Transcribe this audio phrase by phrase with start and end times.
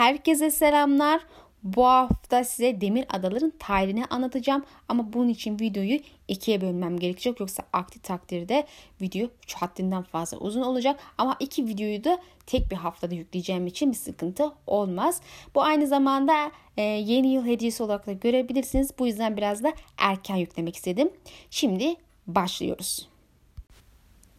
[0.00, 1.20] Herkese selamlar.
[1.62, 7.62] Bu hafta size Demir Adaların tarihini anlatacağım ama bunun için videoyu ikiye bölmem gerekecek yoksa
[7.72, 8.66] aktif takdirde
[9.00, 13.96] video haddinden fazla uzun olacak ama iki videoyu da tek bir haftada yükleyeceğim için bir
[13.96, 15.20] sıkıntı olmaz.
[15.54, 18.90] Bu aynı zamanda e, yeni yıl hediyesi olarak da görebilirsiniz.
[18.98, 21.10] Bu yüzden biraz da erken yüklemek istedim.
[21.50, 21.94] Şimdi
[22.26, 23.08] başlıyoruz.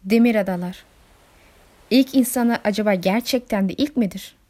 [0.04, 0.86] Demir Adalar
[1.90, 4.41] İlk insanlar acaba gerçekten de ilk midir?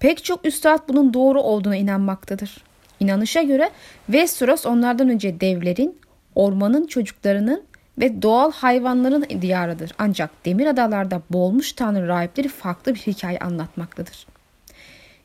[0.00, 2.64] Pek çok üstad bunun doğru olduğuna inanmaktadır.
[3.00, 3.70] İnanışa göre
[4.06, 5.98] Westeros onlardan önce devlerin,
[6.34, 7.62] ormanın çocuklarının
[7.98, 9.92] ve doğal hayvanların diyarıdır.
[9.98, 14.26] Ancak demir adalarda boğulmuş tanrı rahipleri farklı bir hikaye anlatmaktadır.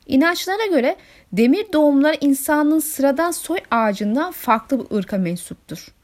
[0.07, 0.95] İnançlara göre
[1.31, 5.95] demir doğumlar insanın sıradan soy ağacından farklı bir ırka mensuptur.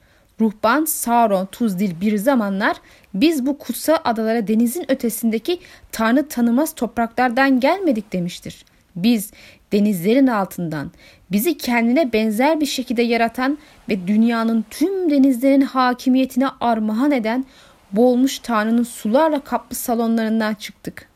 [0.42, 2.78] Ruhban Sauron Tuzdil bir zamanlar
[3.14, 5.60] biz bu kutsal adalara denizin ötesindeki
[5.92, 8.66] tanrı tanımaz topraklardan gelmedik demiştir.
[8.96, 9.32] Biz
[9.72, 10.92] denizlerin altından
[11.32, 13.58] bizi kendine benzer bir şekilde yaratan
[13.90, 17.46] ve dünyanın tüm denizlerin hakimiyetine armağan eden
[17.92, 21.08] boğulmuş Tanrı'nın sularla kaplı salonlarından çıktık.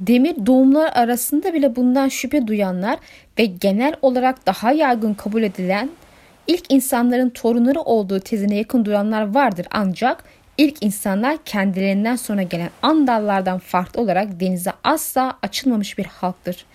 [0.00, 2.98] Demir doğumlar arasında bile bundan şüphe duyanlar
[3.38, 5.90] ve genel olarak daha yaygın kabul edilen
[6.46, 10.24] ilk insanların torunları olduğu tezine yakın duranlar vardır ancak
[10.58, 16.66] ilk insanlar kendilerinden sonra gelen Andallardan farklı olarak denize asla açılmamış bir halktır.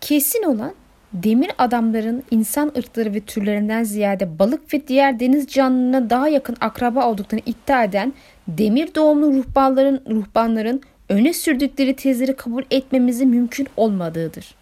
[0.00, 0.72] Kesin olan
[1.12, 7.06] demir adamların insan ırkları ve türlerinden ziyade balık ve diğer deniz canlılığına daha yakın akraba
[7.10, 8.12] olduklarını iddia eden
[8.48, 14.54] demir doğumlu ruhbanların, ruhbanların öne sürdükleri tezleri kabul etmemizi mümkün olmadığıdır.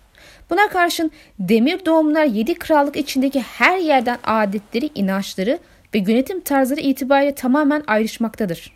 [0.50, 5.58] Buna karşın demir doğumlar yedi krallık içindeki her yerden adetleri, inançları
[5.94, 8.72] ve yönetim tarzları itibariyle tamamen ayrışmaktadır.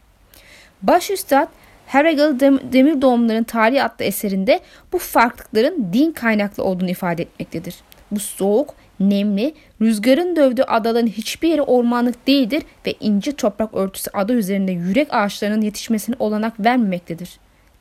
[0.83, 1.48] Baş Üstad
[1.88, 2.41] Herregel
[2.72, 4.60] Demir Doğumların Tarihi adlı eserinde
[4.92, 7.75] bu farklılıkların din kaynaklı olduğunu ifade etmektedir.
[8.10, 14.32] Bu soğuk, nemli, rüzgarın dövdüğü adaların hiçbir yeri ormanlık değildir ve ince toprak örtüsü ada
[14.32, 17.38] üzerinde yürek ağaçlarının yetişmesine olanak vermemektedir.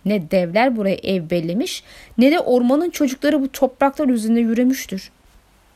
[0.07, 1.83] Ne devler buraya ev bellemiş
[2.17, 5.11] ne de ormanın çocukları bu topraklar üzerinde yürümüştür.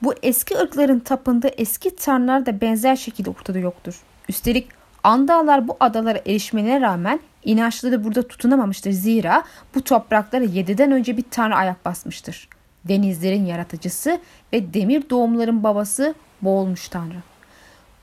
[0.02, 4.02] Bu eski ırkların tapındığı eski tanrılar da benzer şekilde ortada yoktur.
[4.30, 4.68] Üstelik
[5.03, 8.92] Andallar bu adalara erişmelerine rağmen inançları burada tutunamamıştır.
[8.92, 9.44] Zira
[9.75, 12.50] bu topraklara 7'den önce bir tanrı ayak basmıştır.
[12.88, 14.19] Denizlerin yaratıcısı
[14.53, 17.16] ve demir doğumların babası boğulmuş tanrı.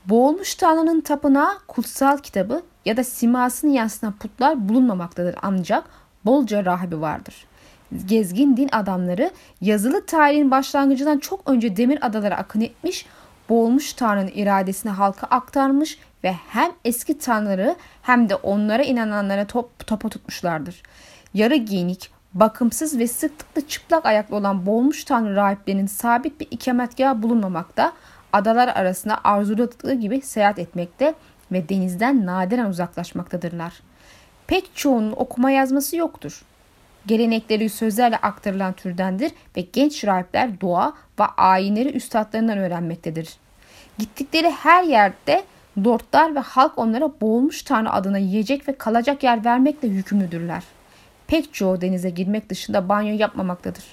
[0.05, 5.83] Boğulmuş tanrının tapınağı kutsal kitabı ya da simasını yansıtan putlar bulunmamaktadır ancak
[6.29, 7.35] bolca rahibi vardır.
[8.05, 9.31] Gezgin din adamları
[9.61, 13.05] yazılı tarihin başlangıcından çok önce demir adalara akın etmiş,
[13.49, 20.09] boğulmuş tanrının iradesini halka aktarmış ve hem eski tanrıları hem de onlara inananlara top, topa
[20.09, 20.83] tutmuşlardır.
[21.33, 27.93] Yarı giyinik, bakımsız ve sıklıkla çıplak ayaklı olan boğulmuş tanrı rahiplerinin sabit bir ikametgahı bulunmamakta,
[28.33, 31.13] adalar arasında arzuladıkları gibi seyahat etmekte
[31.51, 33.88] ve denizden nadiren uzaklaşmaktadırlar.
[34.49, 36.41] Pek çoğunun okuma yazması yoktur.
[37.05, 43.35] Gelenekleri sözlerle aktarılan türdendir ve genç rahipler doğa ve ayinleri üstadlarından öğrenmektedir.
[43.97, 45.43] Gittikleri her yerde
[45.85, 50.63] lordlar ve halk onlara boğulmuş tanrı adına yiyecek ve kalacak yer vermekle yükümlüdürler.
[51.27, 53.83] Pek çoğu denize girmek dışında banyo yapmamaktadır.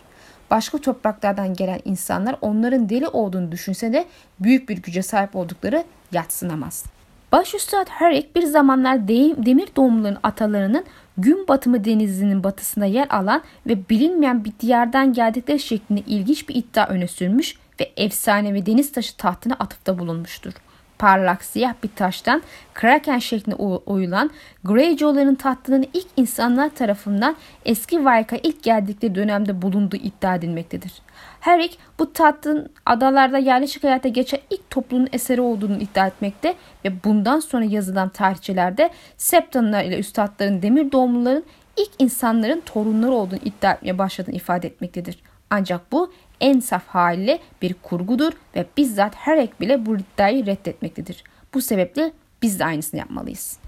[0.51, 4.07] Başka topraklardan gelen insanlar onların deli olduğunu düşünse de
[4.41, 6.96] büyük bir güce sahip oldukları yatsınamaz.
[7.33, 10.85] Başüstad Herrick bir zamanlar demir doğumluların atalarının
[11.19, 16.87] gün batımı denizinin batısında yer alan ve bilinmeyen bir diyardan geldikleri şeklinde ilginç bir iddia
[16.87, 20.53] öne sürmüş ve efsanevi deniz taşı tahtına atıfta bulunmuştur
[20.99, 22.43] parlak siyah bir taştan
[22.75, 24.31] kraken şeklinde oyulan
[24.65, 30.93] Greyjoy'ların tahtının ilk insanlar tarafından eski Vayka ilk geldikleri dönemde bulunduğu iddia edilmektedir.
[31.41, 36.55] Herrick bu tahtın adalarda yerleşik hayata geçen ilk toplumun eseri olduğunu iddia etmekte
[36.85, 41.45] ve bundan sonra yazılan tarihçilerde Septanlar ile üstadların demir doğumluların
[41.77, 45.19] ilk insanların torunları olduğunu iddia etmeye başladığını ifade etmektedir.
[45.51, 51.25] Ancak bu en saf haliyle bir kurgudur ve bizzat her ek bile bu iddiayı reddetmektedir.
[51.55, 52.13] Bu sebeple
[52.43, 53.59] biz de aynısını yapmalıyız.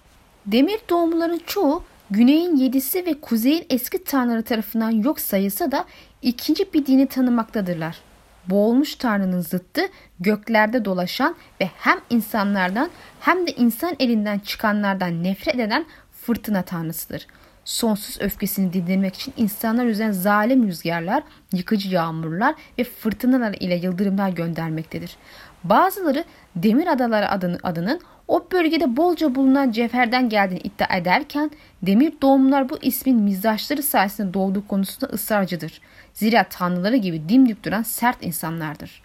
[0.46, 5.84] Demir doğumluların çoğu güneyin yedisi ve kuzeyin eski tanrıları tarafından yok sayılsa da
[6.22, 8.00] ikinci bir dini tanımaktadırlar.
[8.46, 9.80] Boğulmuş tanrının zıttı
[10.20, 17.26] göklerde dolaşan ve hem insanlardan hem de insan elinden çıkanlardan nefret eden fırtına tanrısıdır
[17.68, 21.22] sonsuz öfkesini dindirmek için insanlar üzerine zalim rüzgarlar,
[21.52, 25.16] yıkıcı yağmurlar ve fırtınalar ile yıldırımlar göndermektedir.
[25.64, 26.24] Bazıları
[26.56, 31.50] Demir Adaları adını, adının o bölgede bolca bulunan cevherden geldiğini iddia ederken
[31.82, 35.80] demir doğumlular bu ismin mizdaşları sayesinde doğduğu konusunda ısrarcıdır.
[36.14, 39.02] Zira tanrıları gibi dimdik duran sert insanlardır.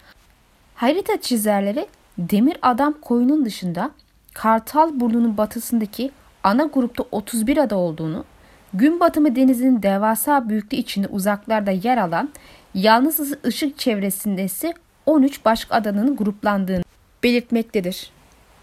[0.76, 1.88] Harita çizerleri
[2.18, 3.92] demir adam koyunun dışında
[4.34, 6.12] Kartal burnunun batısındaki
[6.44, 8.26] ana grupta 31 ada olduğunu,
[8.74, 12.30] gün batımı denizinin devasa büyüklüğü içinde uzaklarda yer alan
[12.74, 14.74] yalnız ışık çevresinde ise
[15.06, 16.84] 13 başka adanın gruplandığını
[17.24, 18.12] belirtmektedir.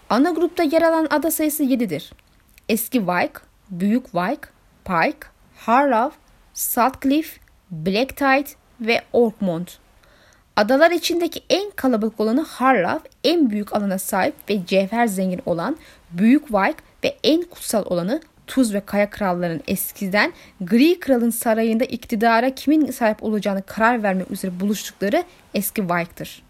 [0.09, 2.11] Ana grupta yer alan ada sayısı 7'dir.
[2.69, 4.49] Eski Wick, Büyük Wick,
[4.85, 6.17] Pike, Harlow,
[6.53, 7.41] Saltcliffe,
[7.71, 8.49] Black Tide
[8.81, 9.77] ve Orkmont.
[10.55, 15.77] Adalar içindeki en kalabalık olanı Harlow, en büyük alana sahip ve cevher zengin olan
[16.11, 22.55] Büyük Wick ve en kutsal olanı Tuz ve Kaya krallarının eskiden Gri Kral'ın sarayında iktidara
[22.55, 26.43] kimin sahip olacağını karar vermek üzere buluştukları eski Wick'tır.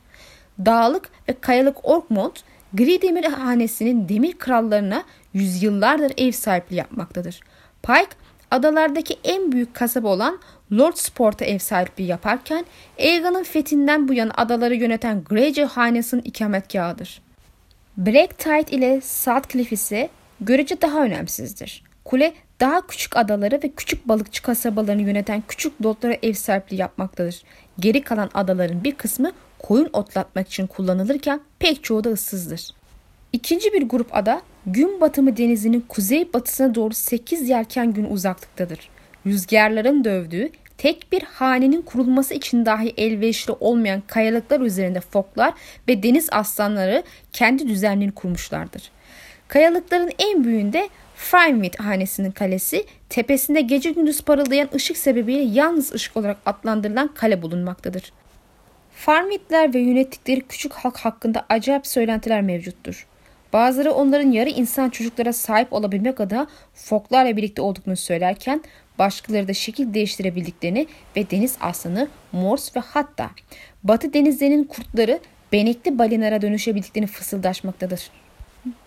[0.66, 2.44] Dağlık ve kayalık Orkmont
[2.74, 5.04] Gri Demir Hanesi'nin demir krallarına
[5.34, 7.40] yüzyıllardır ev sahipliği yapmaktadır.
[7.84, 8.16] Pike
[8.52, 10.40] adalardaki en büyük kasaba olan
[10.72, 12.66] Lord Sport'a ev sahipliği yaparken
[13.00, 17.22] Aegon'un fethinden bu yana adaları yöneten Greyjoy hanesinin ikametgahıdır.
[17.98, 20.10] Black Tide ile Saltcliffe ise
[20.40, 21.91] görece daha önemsizdir.
[22.06, 27.44] Kule daha küçük adaları ve küçük balıkçı kasabalarını yöneten küçük lordlara ev sahipliği yapmaktadır.
[27.80, 32.70] Geri kalan adaların bir kısmı koyun otlatmak için kullanılırken pek çoğu da ıssızdır.
[33.34, 38.90] İkinci bir grup ada gün batımı denizinin kuzey batısına doğru 8 yelken gün uzaklıktadır.
[39.26, 45.54] Rüzgarların dövdüğü tek bir hanenin kurulması için dahi elverişli olmayan kayalıklar üzerinde foklar
[45.88, 47.04] ve deniz aslanları
[47.34, 48.92] kendi düzenlerini kurmuşlardır.
[49.48, 50.90] Kayalıkların en büyüğünde
[51.22, 58.14] Frymouth hanesinin kalesi, tepesinde gece gündüz parıldayan ışık sebebiyle yalnız ışık olarak adlandırılan kale bulunmaktadır.
[58.96, 63.08] Farmitler ve yönettikleri küçük halk hakkında acayip söylentiler mevcuttur.
[63.54, 68.64] Bazıları onların yarı insan çocuklara sahip olabilmek adına foklarla birlikte olduklarını söylerken
[69.00, 73.30] başkaları da şekil değiştirebildiklerini ve deniz aslanı, mors ve hatta
[73.84, 75.20] batı denizlerinin kurtları
[75.52, 78.10] benekli balinara dönüşebildiklerini fısıldaşmaktadır.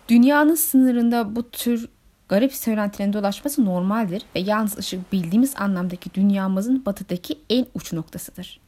[0.09, 1.89] Dünyanın sınırında bu tür
[2.29, 8.59] garip söylentilerin dolaşması normaldir ve yalnız ışık bildiğimiz anlamdaki dünyamızın batıdaki en uç noktasıdır.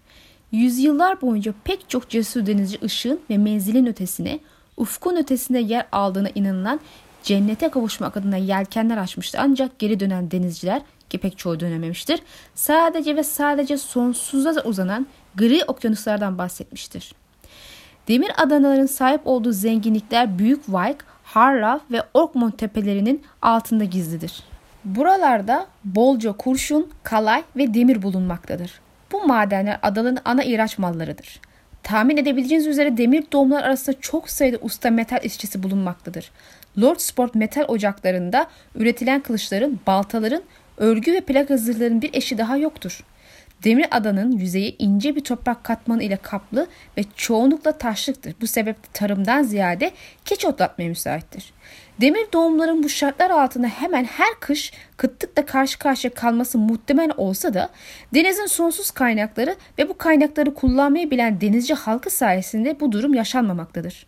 [0.51, 4.39] Yüzyıllar boyunca pek çok cesur denizci ışığın ve menzilin ötesine,
[4.77, 6.79] ufkun ötesinde yer aldığına inanılan
[7.23, 9.37] cennete kavuşmak adına yelkenler açmıştı.
[9.41, 12.19] Ancak geri dönen denizciler ki pek çoğu dönememiştir.
[12.55, 17.13] Sadece ve sadece sonsuza uzanan gri okyanuslardan bahsetmiştir.
[18.07, 21.05] Demir adaların sahip olduğu zenginlikler Büyük Wick,
[21.37, 24.43] Harlow ve Orkmont tepelerinin altında gizlidir.
[24.85, 28.71] Buralarda bolca kurşun, kalay ve demir bulunmaktadır.
[29.11, 31.39] Bu madenler adaların ana ihraç mallarıdır.
[31.83, 36.31] Tahmin edebileceğiniz üzere demir doğumlar arasında çok sayıda usta metal işçisi bulunmaktadır.
[36.81, 40.43] Lord Sport metal ocaklarında üretilen kılıçların, baltaların,
[40.77, 43.03] örgü ve plak hazırların bir eşi daha yoktur.
[43.63, 46.67] Demir adanın yüzeyi ince bir toprak katmanı ile kaplı
[46.97, 48.35] ve çoğunlukla taşlıktır.
[48.41, 49.91] Bu sebeple tarımdan ziyade
[50.25, 51.53] keç otlatmaya müsaittir.
[52.01, 57.69] Demir doğumların bu şartlar altında hemen her kış kıtlıkla karşı karşıya kalması muhtemel olsa da
[58.13, 64.05] denizin sonsuz kaynakları ve bu kaynakları kullanmayı bilen denizci halkı sayesinde bu durum yaşanmamaktadır.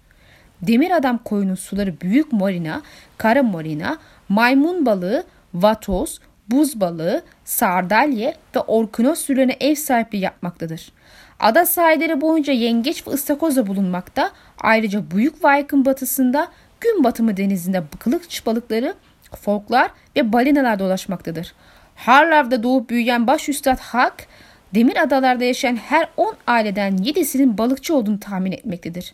[0.62, 2.82] Demir adam koyunun suları büyük morina,
[3.18, 3.98] kara morina,
[4.30, 5.24] maymun balığı,
[5.54, 6.20] vatoz,
[6.52, 10.92] buz balığı, sardalye ve orkinos türlerine ev sahipliği yapmaktadır.
[11.40, 14.32] Ada sahilleri boyunca yengeç ve ıstakoz da bulunmakta.
[14.62, 16.48] Ayrıca Büyük Vayk'ın batısında
[16.82, 18.94] gün batımı denizinde kılıç balıkları,
[19.42, 21.54] folklar ve balinalar dolaşmaktadır.
[21.96, 24.28] Harlav'da doğup büyüyen baş üstad Hak,
[24.76, 29.14] demir adalarda yaşayan her 10 aileden 7'sinin balıkçı olduğunu tahmin etmektedir.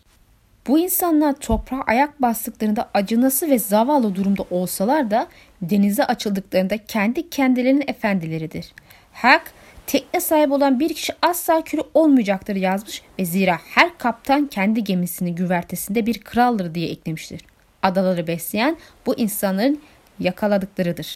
[0.68, 5.28] Bu insanlar toprağa ayak bastıklarında acınası ve zavallı durumda olsalar da
[5.62, 8.74] denize açıldıklarında kendi kendilerinin efendileridir.
[9.14, 9.52] Hak,
[9.88, 15.36] tekne sahibi olan bir kişi asla kürü olmayacaktır yazmış ve zira her kaptan kendi gemisinin
[15.36, 17.42] güvertesinde bir kraldır diye eklemiştir.
[17.84, 19.82] Adaları besleyen bu insanların
[20.20, 21.16] yakaladıklarıdır.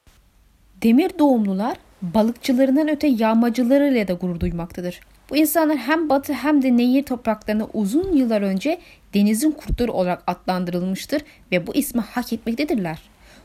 [0.83, 4.99] Demir doğumlular balıkçılarından öte yağmacılarıyla da gurur duymaktadır.
[5.29, 8.79] Bu insanlar hem batı hem de nehir topraklarına uzun yıllar önce
[9.13, 12.99] denizin kurtları olarak adlandırılmıştır ve bu ismi hak etmektedirler.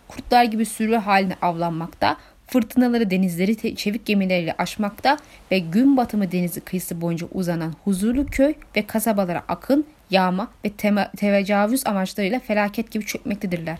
[0.09, 2.17] Kurtlar gibi sürü haline avlanmakta,
[2.47, 5.17] fırtınaları denizleri çevik gemileriyle aşmakta
[5.51, 11.11] ve gün batımı denizi kıyısı boyunca uzanan huzurlu köy ve kasabalara akın, yağma ve tema,
[11.17, 13.79] tecavüz amaçlarıyla felaket gibi çökmektedirler.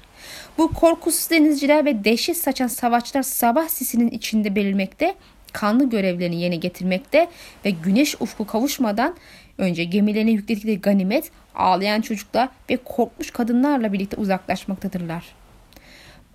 [0.59, 5.15] Bu korkusuz denizciler ve dehşet saçan savaşlar sabah sisinin içinde belirmekte,
[5.53, 7.29] kanlı görevlerini yerine getirmekte
[7.65, 9.17] ve güneş ufku kavuşmadan
[9.59, 15.25] önce gemilerine yükledikleri ganimet ağlayan çocuklar ve korkmuş kadınlarla birlikte uzaklaşmaktadırlar.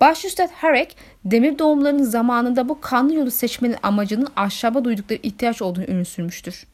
[0.00, 6.04] Başüstad Harek, demir doğumlarının zamanında bu kanlı yolu seçmenin amacının ahşaba duydukları ihtiyaç olduğunu ünlü
[6.04, 6.66] sürmüştür.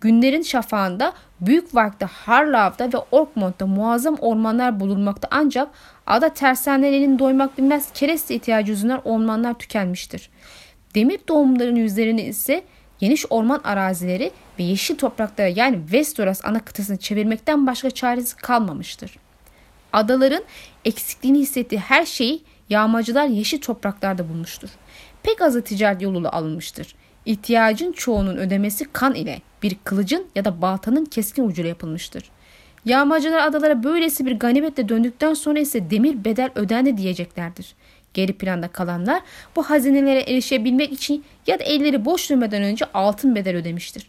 [0.00, 5.68] Günlerin şafağında Büyük Vark'ta, Harlav'da ve Orkmont'ta muazzam ormanlar bulunmakta ancak
[6.06, 10.30] ada tersanelerinin doymak bilmez kereste ihtiyacı yüzünden ormanlar tükenmiştir.
[10.94, 12.64] Demir doğumların yüzlerini ise
[12.98, 19.16] geniş orman arazileri ve yeşil topraklara yani Westeros ana kıtasını çevirmekten başka çaresi kalmamıştır.
[19.92, 20.42] Adaların
[20.84, 24.68] eksikliğini hissettiği her şeyi yağmacılar yeşil topraklarda bulmuştur.
[25.22, 26.94] Pek azı ticaret yoluyla alınmıştır.
[27.26, 32.30] İhtiyacın çoğunun ödemesi kan ile bir kılıcın ya da baltanın keskin ucuyla yapılmıştır.
[32.84, 37.74] Yağmacılar adalara böylesi bir ganimetle döndükten sonra ise demir bedel ödendi diyeceklerdir.
[38.14, 39.22] Geri planda kalanlar
[39.56, 44.06] bu hazinelere erişebilmek için ya da elleri boş dönmeden önce altın bedel ödemiştir.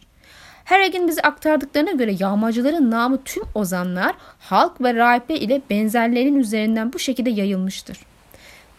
[0.64, 6.92] Her egin bize aktardıklarına göre yağmacıların namı tüm ozanlar, halk ve rahipler ile benzerlerinin üzerinden
[6.92, 7.98] bu şekilde yayılmıştır.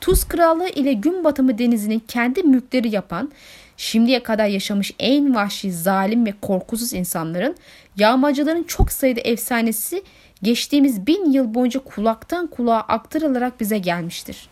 [0.01, 3.31] Tuz Krallığı ile gün batımı denizinin kendi mülkleri yapan,
[3.77, 7.55] şimdiye kadar yaşamış en vahşi, zalim ve korkusuz insanların,
[7.97, 10.03] yağmacıların çok sayıda efsanesi
[10.43, 14.49] geçtiğimiz bin yıl boyunca kulaktan kulağa aktarılarak bize gelmiştir.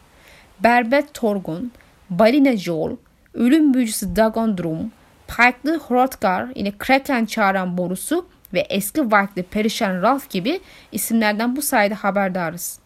[0.59, 1.71] Berbet Torgon,
[2.09, 2.95] Balina Joel,
[3.33, 4.91] ölüm büyücüsü Dagon Drum,
[5.27, 10.59] Pike'lı Hrothgar, yine Kraken çağıran borusu ve eski Varklı Perişan Ralph gibi
[10.91, 12.79] isimlerden bu sayede haberdarız.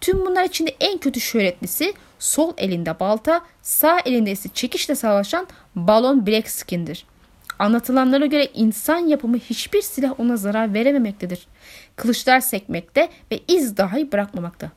[0.00, 6.26] Tüm bunlar içinde en kötü şöhretlisi sol elinde balta, sağ elinde ise çekişle savaşan Balon
[6.26, 7.06] Blackskin'dir.
[7.58, 11.46] Anlatılanlara göre insan yapımı hiçbir silah ona zarar verememektedir.
[11.96, 14.70] Kılıçlar sekmekte ve iz dahi bırakmamakta.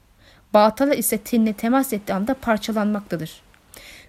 [0.54, 3.42] Baltalar ise tenine temas ettiği anda parçalanmaktadır.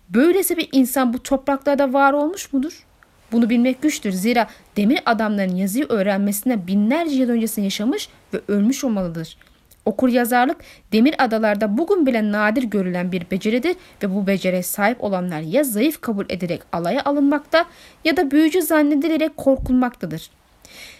[0.09, 2.85] Böylesi bir insan bu topraklarda var olmuş mudur?
[3.33, 4.13] Bunu bilmek güçtür.
[4.13, 9.37] Zira demir adamların yazıyı öğrenmesine binlerce yıl öncesinde yaşamış ve ölmüş olmalıdır.
[9.85, 10.57] Okur yazarlık
[10.93, 16.01] demir adalarda bugün bile nadir görülen bir beceridir ve bu beceriye sahip olanlar ya zayıf
[16.01, 17.65] kabul edilerek alaya alınmakta
[18.05, 20.31] ya da büyücü zannedilerek korkulmaktadır.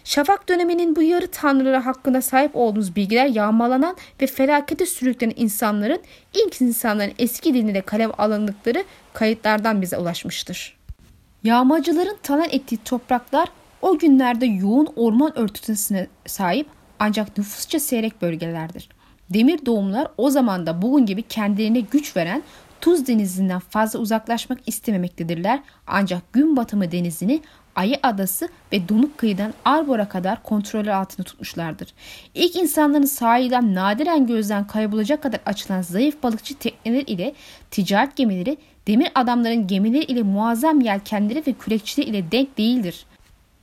[0.05, 6.01] Şafak döneminin bu yarı tanrıları hakkında sahip olduğunuz bilgiler yağmalanan ve felakete sürüklenen insanların
[6.35, 10.77] ilk insanların eski dilinde kalem alındıkları kayıtlardan bize ulaşmıştır.
[11.45, 13.49] Yağmacıların talan ettiği topraklar
[13.83, 16.67] o günlerde yoğun orman örtüsüne sahip
[16.99, 18.89] ancak nüfusça seyrek bölgelerdir.
[19.31, 22.43] Demir doğumlar o zaman da bugün gibi kendilerine güç veren
[22.85, 27.41] Tuz denizinden fazla uzaklaşmak istememektedirler ancak gün batımı denizini
[27.77, 31.89] Ayı Adası ve Donuk Kıyı'dan Arbor'a kadar kontrolü altında tutmuşlardır.
[32.35, 37.35] İlk insanların sahilden nadiren gözden kaybolacak kadar açılan zayıf balıkçı tekneler ile
[37.71, 43.07] ticaret gemileri demir adamların gemileri ile muazzam yelkenleri ve kürekçileri ile denk değildir.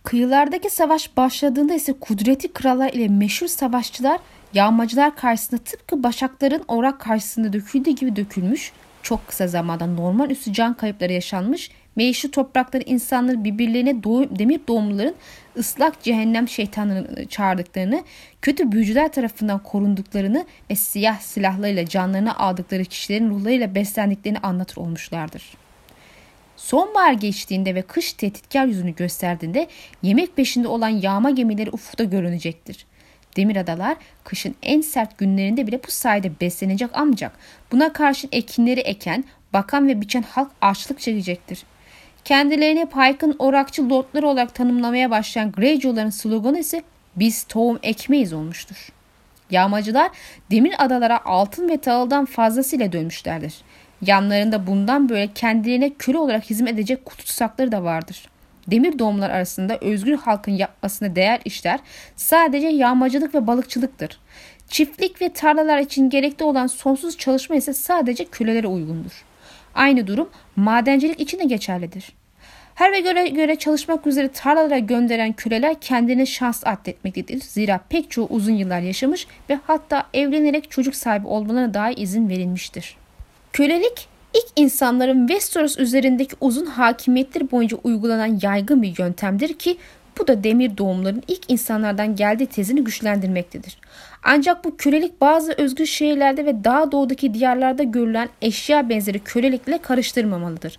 [0.04, 4.20] Kıyılardaki savaş başladığında ise kudreti krallar ile meşhur savaşçılar
[4.54, 8.72] yağmacılar karşısında tıpkı başakların orak karşısında döküldüğü gibi dökülmüş,
[9.04, 15.16] çok kısa zamanda normal üstü can kayıpları yaşanmış Meyişli toprakları insanları birbirlerine doğum, demir doğumluların
[15.58, 18.04] ıslak cehennem şeytanlarını çağırdıklarını,
[18.42, 25.44] kötü büyücüler tarafından korunduklarını ve siyah silahlarıyla canlarını aldıkları kişilerin ruhlarıyla beslendiklerini anlatır olmuşlardır.
[26.56, 29.68] Sonbahar geçtiğinde ve kış tehditkar yüzünü gösterdiğinde
[30.04, 32.86] yemek peşinde olan yağma gemileri ufukta görünecektir.
[33.38, 37.32] Demir adalar kışın en sert günlerinde bile bu sayede beslenecek ancak
[37.72, 41.64] buna karşın ekinleri eken, bakan ve biçen halk açlık çekecektir.
[42.26, 46.84] Kendilerini Pike'ın orakçı lordları olarak tanımlamaya başlayan Greyjoy'ların sloganı ise
[47.16, 48.90] biz tohum ekmeyiz olmuştur.
[49.52, 50.12] Yağmacılar
[50.52, 53.54] demir adalara altın ve tahıldan fazlasıyla dönmüşlerdir.
[54.02, 58.30] Yanlarında bundan böyle kendilerine köle olarak hizmet edecek tutsakları da vardır.
[58.68, 61.80] Demir doğumlar arasında özgür halkın yapmasına değer işler
[62.16, 64.20] sadece yağmacılık ve balıkçılıktır.
[64.68, 69.24] Çiftlik ve tarlalar için gerekli olan sonsuz çalışma ise sadece kölelere uygundur.
[69.76, 72.14] Aynı durum madencilik için de geçerlidir.
[72.76, 77.40] Her ve göre, göre çalışmak üzere tarlalara gönderen köleler kendine şans atletmektedir.
[77.40, 82.98] Zira pek çoğu uzun yıllar yaşamış ve hatta evlenerek çocuk sahibi olmalarına dahi izin verilmiştir.
[83.54, 89.78] Kölelik ilk insanların Westeros üzerindeki uzun hakimiyetleri boyunca uygulanan yaygın bir yöntemdir ki
[90.20, 93.78] bu da demir doğumların ilk insanlardan geldiği tezini güçlendirmektedir.
[94.24, 100.78] Ancak bu kölelik bazı özgür şehirlerde ve daha doğudaki diyarlarda görülen eşya benzeri kölelikle karıştırmamalıdır.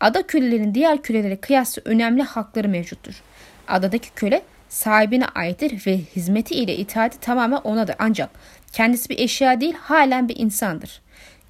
[0.00, 3.22] Ada kölelerinin diğer kölelere kıyasla önemli hakları mevcuttur.
[3.68, 7.96] Adadaki köle sahibine aittir ve hizmeti ile itaati tamamen onadır.
[7.98, 8.30] Ancak
[8.72, 11.00] kendisi bir eşya değil halen bir insandır.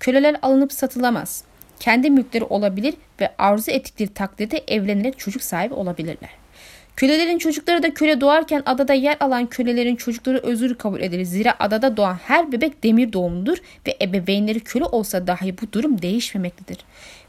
[0.00, 1.44] Köleler alınıp satılamaz.
[1.80, 6.41] kendi mülkleri olabilir ve arzu ettikleri takdirde evlenerek çocuk sahibi olabilirler.
[6.96, 11.24] Kölelerin çocukları da köle doğarken adada yer alan kölelerin çocukları özür kabul edilir.
[11.24, 16.78] Zira adada doğan her bebek demir doğumludur ve ebeveynleri köle olsa dahi bu durum değişmemektedir.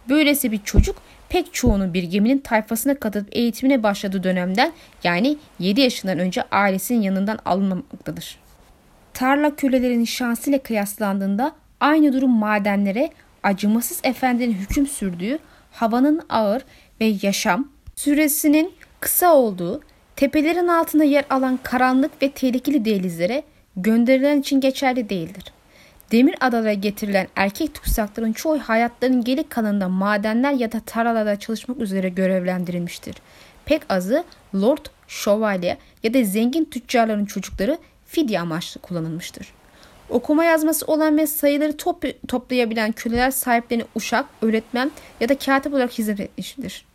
[0.10, 0.96] Böylesi bir çocuk
[1.30, 7.40] pek çoğunun bir geminin tayfasına katılıp eğitimine başladığı dönemden yani 7 yaşından önce ailesinin yanından
[7.46, 8.40] alınmamaktadır.
[9.14, 13.10] Tarla kölelerinin şansıyla kıyaslandığında aynı durum madenlere
[13.44, 15.40] acımasız efendinin hüküm sürdüğü
[15.72, 16.62] havanın ağır
[17.02, 19.82] ve yaşam süresinin kısa olduğu,
[20.16, 23.44] tepelerin altında yer alan karanlık ve tehlikeli dehlizlere
[23.76, 25.44] gönderilen için geçerli değildir.
[26.12, 32.10] Demir adalara getirilen erkek tutsakların çoğu hayatlarının geri kalanında madenler ya da tarlalarda çalışmak üzere
[32.10, 33.16] görevlendirilmiştir.
[33.66, 34.24] Pek azı
[34.56, 39.48] lord, şövalye ya da zengin tüccarların çocukları fidye amaçlı kullanılmıştır.
[40.10, 45.92] Okuma yazması olan ve sayıları top toplayabilen köleler sahiplerine uşak, öğretmen ya da katip olarak
[45.92, 46.86] hizmet etmiştir.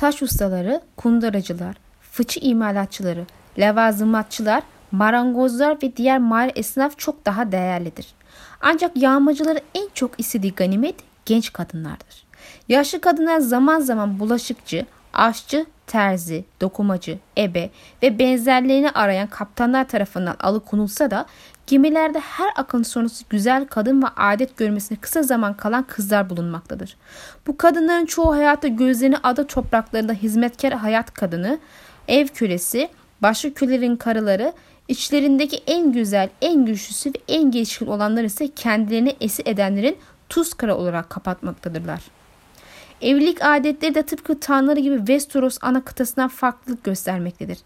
[0.00, 1.76] Taş ustaları, kundaracılar,
[2.12, 3.26] fıçı imalatçıları,
[3.58, 8.06] levazımatçılar, marangozlar ve diğer mal esnaf çok daha değerlidir.
[8.60, 10.94] Ancak yağmacıları en çok istediği ganimet
[11.26, 12.26] genç kadınlardır.
[12.68, 17.70] Yaşlı kadınlar zaman zaman bulaşıkçı, aşçı, terzi, dokumacı, ebe
[18.02, 21.26] ve benzerlerini arayan kaptanlar tarafından alıkonulsa da
[21.70, 26.96] gemilerde her akın sonrası güzel kadın ve adet görmesine kısa zaman kalan kızlar bulunmaktadır.
[27.46, 31.58] Bu kadınların çoğu hayatta gözlerini ada topraklarında hizmetkar hayat kadını,
[32.08, 32.88] ev kölesi,
[33.22, 34.52] başka kölelerin karıları,
[34.88, 39.98] içlerindeki en güzel, en güçlüsü ve en gelişkin olanlar ise kendilerini esir edenlerin
[40.28, 42.00] tuz kara olarak kapatmaktadırlar.
[43.00, 47.58] Evlilik adetleri de tıpkı tanrıları gibi Westeros ana kıtasından farklılık göstermektedir.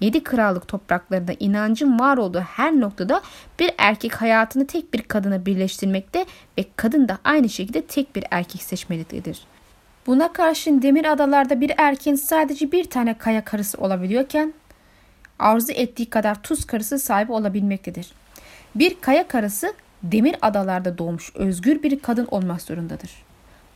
[0.00, 3.22] Yedi krallık topraklarında inancın var olduğu her noktada
[3.58, 6.26] bir erkek hayatını tek bir kadına birleştirmekte
[6.58, 9.40] ve kadın da aynı şekilde tek bir erkek seçmelidir.
[10.06, 14.52] Buna karşın demir adalarda bir erkeğin sadece bir tane kaya karısı olabiliyorken
[15.38, 18.12] arzu ettiği kadar tuz karısı sahibi olabilmektedir.
[18.74, 23.10] Bir kaya karısı demir adalarda doğmuş özgür bir kadın olmak zorundadır.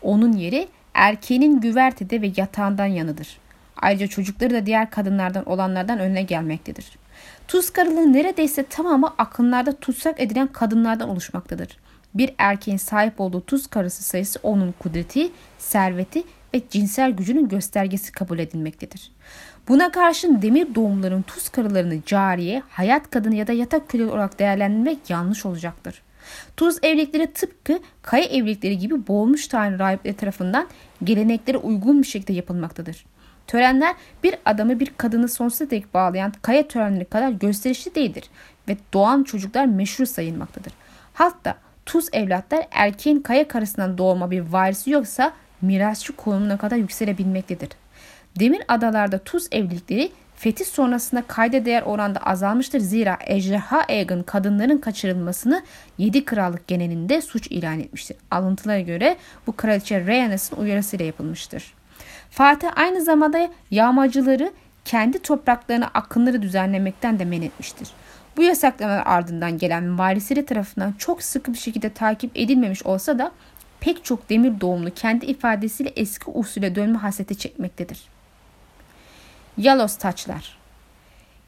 [0.03, 3.39] Onun yeri erkeğinin güvertede ve yatağından yanıdır.
[3.77, 6.87] Ayrıca çocukları da diğer kadınlardan olanlardan önüne gelmektedir.
[7.49, 11.77] Tuz karılığı neredeyse tamamı akınlarda tutsak edilen kadınlardan oluşmaktadır.
[12.15, 16.23] Bir erkeğin sahip olduğu tuz karısı sayısı onun kudreti, serveti
[16.55, 19.11] ve cinsel gücünün göstergesi kabul edilmektedir.
[19.69, 24.99] Buna karşın demir doğumların tuz karılarını cariye, hayat kadını ya da yatak köle olarak değerlendirmek
[25.11, 26.03] yanlış olacaktır.
[26.57, 30.67] Tuz evlilikleri tıpkı kaya evlilikleri gibi boğulmuş tanrı rahipleri tarafından
[31.05, 33.05] geleneklere uygun bir şekilde yapılmaktadır.
[33.53, 38.25] Törenler bir adamı bir kadını sonsuza dek bağlayan kaya törenleri kadar gösterişli değildir
[38.69, 40.73] ve doğan çocuklar meşhur sayılmaktadır.
[41.15, 41.55] Hatta
[41.87, 47.69] tuz evlatlar erkeğin kaya karısından doğma bir varisi yoksa mirasçı konumuna kadar yükselebilmektedir.
[48.41, 52.81] Demir adalarda tuz evlilikleri fetih sonrasında kayda değer oranda azalmıştır.
[52.81, 55.63] Zira ejderha Aegon kadınların kaçırılmasını
[55.99, 58.17] 7 krallık genelinde suç ilan etmiştir.
[58.31, 61.82] Alıntılara göre bu kraliçe Rhaenys'in uyarısıyla yapılmıştır.
[62.33, 64.53] Fatih aynı zamanda yağmacıları
[64.85, 67.89] kendi topraklarına akınları düzenlemekten de men etmiştir.
[68.37, 73.33] Bu yasaklamalar ardından gelen varisleri tarafından çok sıkı bir şekilde takip edilmemiş olsa da
[73.81, 78.03] pek çok demir doğumlu kendi ifadesiyle eski usule dönme hasreti çekmektedir.
[79.57, 80.59] Yalos taçlar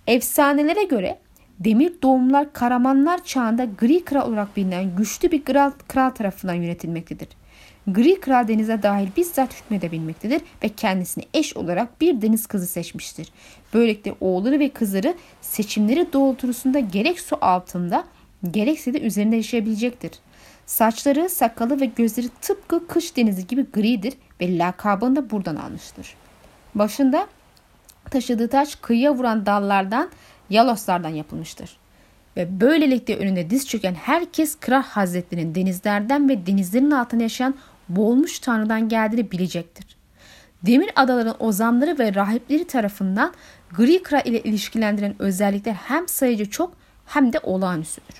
[0.07, 1.19] Efsanelere göre
[1.61, 7.29] demir doğumlar Karamanlar çağında Gri Kral olarak bilinen güçlü bir kral, kral tarafından yönetilmektedir.
[7.87, 13.29] Gri Kral denize dahil bizzat hükmedebilmektedir ve kendisini eş olarak bir deniz kızı seçmiştir.
[13.75, 18.05] Böylelikle oğulları ve kızları seçimleri doğrultusunda gerek su altında
[18.51, 20.11] gerekse de üzerinde yaşayabilecektir.
[20.67, 26.15] Saçları, sakalı ve gözleri tıpkı kış denizi gibi gridir ve lakabını da buradan almıştır.
[26.75, 27.27] Başında
[28.11, 30.11] taşıdığı taş kıyıya vuran dallardan,
[30.51, 31.77] yaloslardan yapılmıştır.
[32.37, 37.55] Ve böylelikle önünde diz çöken herkes Kral Hazretleri'nin denizlerden ve denizlerin altında yaşayan
[37.89, 39.97] boğulmuş tanrıdan geldiğini bilecektir.
[40.63, 43.33] Demir adaların ozanları ve rahipleri tarafından
[43.77, 46.75] Gri Kral ile ilişkilendiren özellikler hem sayıcı çok
[47.07, 48.15] hem de olağanüstüdür.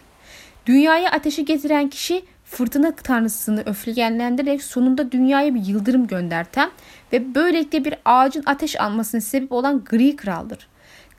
[0.67, 6.71] Dünyaya ateşi getiren kişi fırtına tanrısını öfkelendirerek sonunda dünyaya bir yıldırım gönderten
[7.13, 10.69] ve böylelikle bir ağacın ateş almasına sebep olan Gri Kral'dır.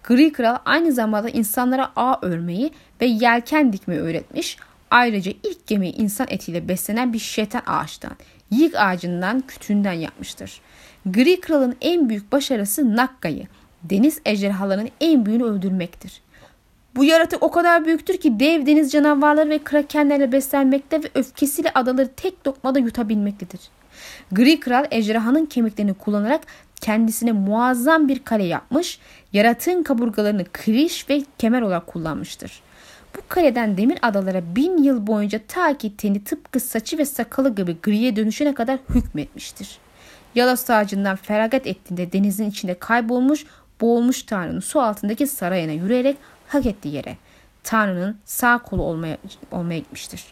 [0.04, 4.58] Gri Kral aynı zamanda insanlara ağ örmeyi ve yelken dikmeyi öğretmiş.
[4.92, 8.12] Ayrıca ilk gemiyi insan etiyle beslenen bir şeytan ağaçtan,
[8.52, 10.62] yık ağacından, kütüğünden yapmıştır.
[11.06, 13.48] Gri Kral'ın en büyük başarısı Nakka'yı,
[13.84, 16.22] deniz ejderhalarının en büyüğünü öldürmektir.
[16.96, 22.10] Bu yaratık o kadar büyüktür ki dev deniz canavarları ve krakenlerle beslenmekte ve öfkesiyle adaları
[22.16, 23.60] tek lokmada yutabilmektedir.
[24.32, 26.42] Gri kral ejderhanın kemiklerini kullanarak
[26.82, 29.00] kendisine muazzam bir kale yapmış,
[29.34, 32.62] yaratığın kaburgalarını kriş ve kemer olarak kullanmıştır.
[33.17, 37.78] Bu kaleden demir adalara bin yıl boyunca ta ki teni tıpkı saçı ve sakalı gibi
[37.84, 39.78] griye dönüşene kadar hükmetmiştir.
[40.36, 43.45] Yalos ağacından feragat ettiğinde denizin içinde kaybolmuş,
[43.82, 47.17] boğulmuş Tanrı'nın su altındaki sarayına yürüyerek hak ettiği yere,
[47.63, 49.17] Tanrı'nın sağ kolu olmaya,
[49.51, 50.23] olmaya gitmiştir.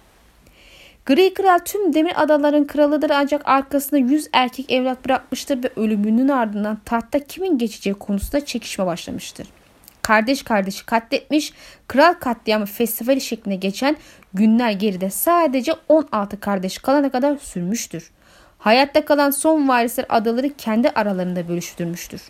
[1.05, 6.77] Gri kral tüm demir adaların kralıdır ancak arkasında yüz erkek evlat bırakmıştır ve ölümünün ardından
[6.85, 9.47] tahta kimin geçeceği konusunda çekişme başlamıştır.
[10.03, 11.53] Kardeş kardeşi katletmiş,
[11.87, 13.97] kral katliamı festivali şeklinde geçen
[14.33, 18.11] günler geride sadece 16 kardeş kalana kadar sürmüştür.
[18.57, 22.21] Hayatta kalan son varisler adaları kendi aralarında bölüştürmüştür.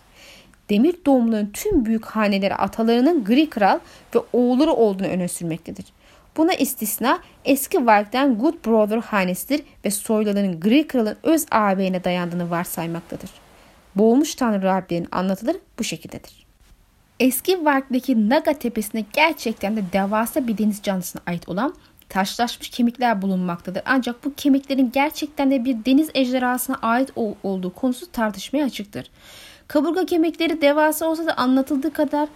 [0.70, 3.78] Demir doğumluların tüm büyük haneleri atalarının Gri Kral
[4.14, 5.84] ve oğulları olduğunu öne sürmektedir.
[6.36, 13.30] Buna istisna eski Vark'tan Good Brother hanesidir ve soyluların Gri Kral'ın öz ağabeyine dayandığını varsaymaktadır.
[13.96, 16.43] Boğulmuş tanrı rahiplerin anlatıları bu şekildedir.
[17.20, 21.74] Eski Vark'taki Naga tepesinde gerçekten de devasa bir deniz canlısına ait olan
[22.08, 23.82] taşlaşmış kemikler bulunmaktadır.
[23.86, 29.10] Ancak bu kemiklerin gerçekten de bir deniz ejderhasına ait olduğu konusu tartışmaya açıktır.
[29.68, 32.28] Kaburga kemikleri devasa olsa da anlatıldığı kadar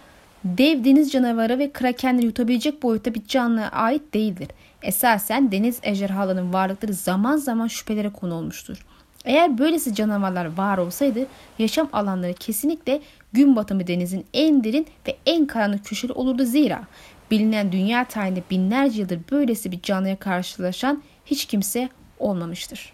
[0.43, 4.47] dev deniz canavarı ve krakenleri yutabilecek boyutta bir canlıya ait değildir.
[4.81, 8.85] Esasen deniz ejderhalarının varlıkları zaman zaman şüphelere konu olmuştur.
[9.25, 11.27] Eğer böylesi canavarlar var olsaydı
[11.59, 13.01] yaşam alanları kesinlikle
[13.33, 16.83] gün batımı denizin en derin ve en karanlık köşeli olurdu zira
[17.31, 21.89] bilinen dünya tarihinde binlerce yıldır böylesi bir canlıya karşılaşan hiç kimse
[22.19, 22.93] olmamıştır.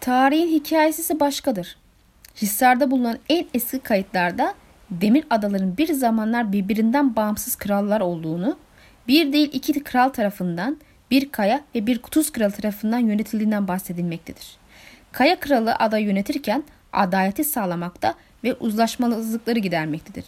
[0.00, 1.76] Tarihin hikayesi ise başkadır.
[2.42, 4.54] Hisar'da bulunan en eski kayıtlarda
[4.90, 8.56] Demir adaların bir zamanlar birbirinden bağımsız krallar olduğunu,
[9.08, 10.78] bir değil iki kral tarafından,
[11.10, 14.56] bir kaya ve bir tuz kralı tarafından yönetildiğinden bahsedilmektedir.
[15.12, 20.24] Kaya kralı ada yönetirken adaleti sağlamakta ve uzlaşmazlıkları gidermektedir.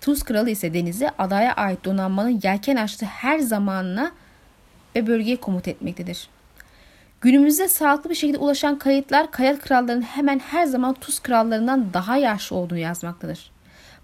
[0.00, 4.12] Tuz kralı ise denize adaya ait donanmanın yelken açtığı her zamanına
[4.96, 6.28] ve bölgeye komut etmektedir.
[7.20, 12.56] Günümüzde sağlıklı bir şekilde ulaşan kayıtlar Kaya krallarının hemen her zaman Tuz krallarından daha yaşlı
[12.56, 13.50] olduğunu yazmaktadır.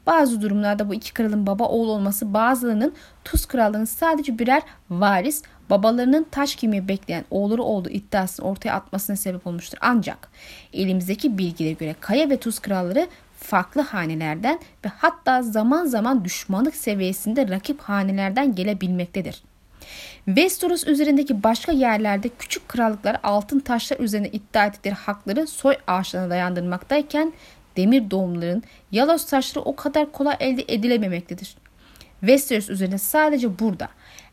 [0.07, 2.95] Bazı durumlarda bu iki kralın baba oğul olması bazılarının
[3.25, 9.47] Tuz krallığının sadece birer varis babalarının taş kimi bekleyen oğulları olduğu iddiasını ortaya atmasına sebep
[9.47, 9.79] olmuştur.
[9.81, 10.29] Ancak
[10.73, 13.09] elimizdeki bilgilere göre Kaya ve Tuz kralları
[13.41, 19.43] farklı hanelerden ve hatta zaman zaman düşmanlık seviyesinde rakip hanelerden gelebilmektedir.
[20.25, 27.33] Westeros üzerindeki başka yerlerde küçük krallıklar altın taşlar üzerine iddia ettikleri hakları soy ağaçlarına dayandırmaktayken
[27.77, 31.57] demir doğumların yalos taşları o kadar kolay elde edilememektedir.
[32.21, 33.89] Westeros üzerinde sadece burada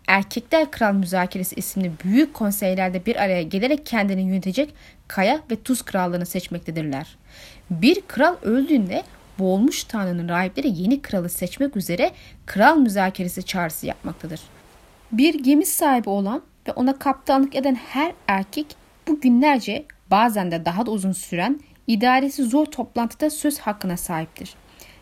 [0.08, 4.74] Erkekler Kral Müzakeresi isimli büyük konseylerde bir araya gelerek kendini yönetecek
[5.08, 7.18] kaya ve tuz krallığını seçmektedirler.
[7.72, 9.04] Bir kral öldüğünde
[9.40, 12.12] boğulmuş tanrının rahipleri yeni kralı seçmek üzere
[12.46, 14.42] kral müzakeresi çağrısı yapmaktadır.
[15.12, 18.76] Bir gemi sahibi olan ve ona kaptanlık eden her erkek
[19.08, 24.56] bu günlerce bazen de daha da uzun süren idaresi zor toplantıda söz hakkına sahiptir.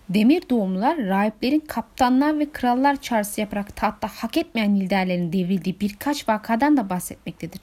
[0.10, 6.78] Demir doğumlular rahiplerin kaptanlar ve krallar çağrısı yaparak tahtta hak etmeyen liderlerin devrildiği birkaç vakadan
[6.78, 7.62] da bahsetmektedir.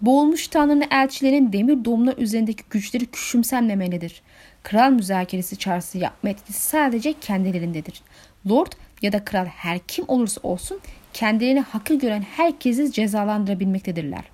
[0.00, 4.22] Boğulmuş tanrının elçilerin demir doğumlar üzerindeki güçleri küçümsenmemelidir.
[4.62, 8.02] Kral müzakeresi çağrısı yapma etkisi sadece kendilerindedir.
[8.48, 10.80] Lord ya da kral her kim olursa olsun
[11.12, 14.24] kendilerini hakir gören herkesi cezalandırabilmektedirler.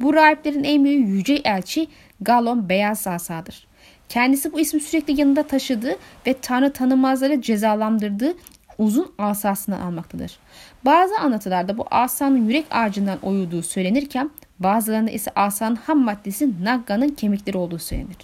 [0.00, 1.86] Bu rahiplerin en büyüğü yüce elçi
[2.20, 3.66] Galon Beyaz Asa'dır.
[4.08, 8.34] Kendisi bu ismi sürekli yanında taşıdığı ve tanrı tanımazları cezalandırdığı
[8.78, 10.38] uzun asasını almaktadır.
[10.84, 17.56] Bazı anlatılarda bu asanın yürek ağacından oyulduğu söylenirken bazılarında ise asanın ham maddesi Nagga'nın kemikleri
[17.58, 18.16] olduğu söylenir.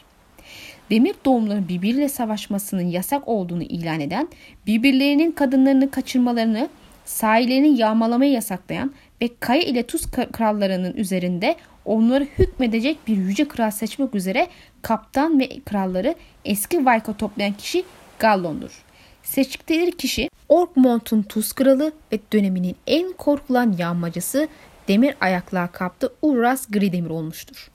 [0.91, 4.29] Demir doğumların birbiriyle savaşmasının yasak olduğunu ilan eden,
[4.67, 6.69] birbirlerinin kadınlarını kaçırmalarını,
[7.05, 14.15] sahillerini yağmalamayı yasaklayan ve kaya ile tuz krallarının üzerinde onları hükmedecek bir yüce kral seçmek
[14.15, 14.49] üzere
[14.83, 16.15] kaptan ve kralları
[16.45, 17.85] eski Vayka toplayan kişi
[18.19, 18.85] Gallon'dur.
[19.23, 24.49] Seçtikleri kişi Orkmont'un tuz kralı ve döneminin en korkulan yağmacısı
[24.89, 27.71] demir ayaklığa kaptı Uras Gridemir olmuştur.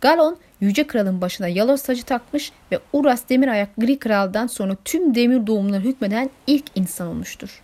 [0.00, 5.14] Galon Yüce Kral'ın başına yalos tacı takmış ve Uras demir ayak Gri Kral'dan sonra tüm
[5.14, 7.62] demir doğumları hükmeden ilk insan olmuştur.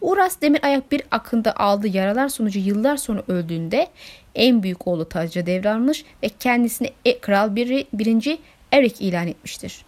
[0.00, 3.86] Uras demir ayak bir akında aldığı yaralar sonucu yıllar sonra öldüğünde
[4.34, 7.86] en büyük oğlu tacı devralmış ve kendisini e, Kral 1.
[7.92, 8.38] birinci
[8.72, 9.84] Erik ilan etmiştir.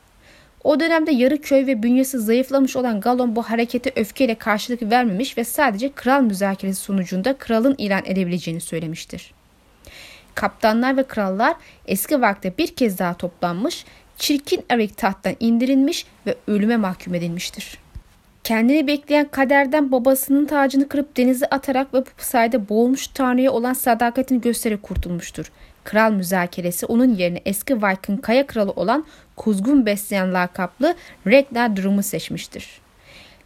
[0.64, 5.44] O dönemde yarı köy ve bünyesi zayıflamış olan Galon bu harekete öfkeyle karşılık vermemiş ve
[5.44, 9.34] sadece kral müzakeresi sonucunda kralın ilan edebileceğini söylemiştir.
[10.34, 11.54] kaptanlar ve krallar
[11.86, 13.84] eski vakte bir kez daha toplanmış,
[14.16, 17.78] çirkin Erik tahttan indirilmiş ve ölüme mahkum edilmiştir.
[18.44, 24.40] Kendini bekleyen kaderden babasının tacını kırıp denize atarak ve bu sayede boğulmuş Tanrı'ya olan sadakatini
[24.40, 25.52] göstererek kurtulmuştur.
[25.84, 29.04] Kral müzakeresi onun yerine eski Viking kaya kralı olan
[29.40, 30.94] kuzgun besleyen lakaplı
[31.26, 32.80] Ragnar Durum'u seçmiştir.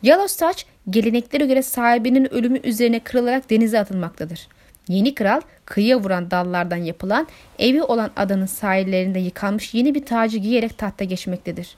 [0.02, 4.48] Yellowstache geleneklere göre sahibinin ölümü üzerine kırılarak denize atılmaktadır.
[4.88, 7.26] Yeni kral kıyıya vuran dallardan yapılan
[7.58, 11.76] evi olan adanın sahillerinde yıkanmış yeni bir tacı giyerek tahta geçmektedir.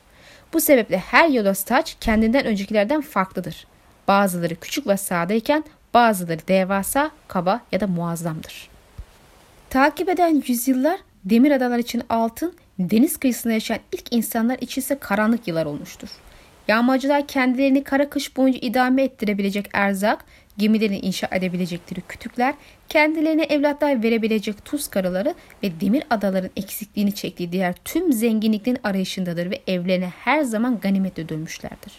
[0.53, 3.67] Bu sebeple her Yellowstache kendinden öncekilerden farklıdır.
[4.09, 8.69] Bazıları küçük ve sadeyken bazıları devasa, kaba ya da muazzamdır.
[9.71, 15.49] Takip eden yüzyıllar demir adalar için altın, deniz kıyısında yaşayan ilk insanlar için ise karanlık
[15.49, 16.09] yıllar olmuştur.
[16.69, 20.25] Yağmacılar kendilerini kara kış boyunca idame ettirebilecek erzak,
[20.59, 22.55] gemilerini inşa edebilecekleri kütükler,
[22.89, 29.63] kendilerine evlatlar verebilecek tuz karaları ve demir adaların eksikliğini çektiği diğer tüm zenginliklerin arayışındadır ve
[29.67, 31.93] evlerine her zaman ganimetle dönmüşlerdir.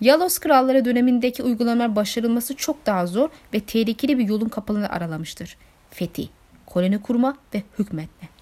[0.00, 5.56] Yalos kralları dönemindeki uygulamalar başarılması çok daha zor ve tehlikeli bir yolun kapılarını aralamıştır.
[5.90, 6.28] Fethi,
[6.66, 8.35] koloni kurma ve hükmetme.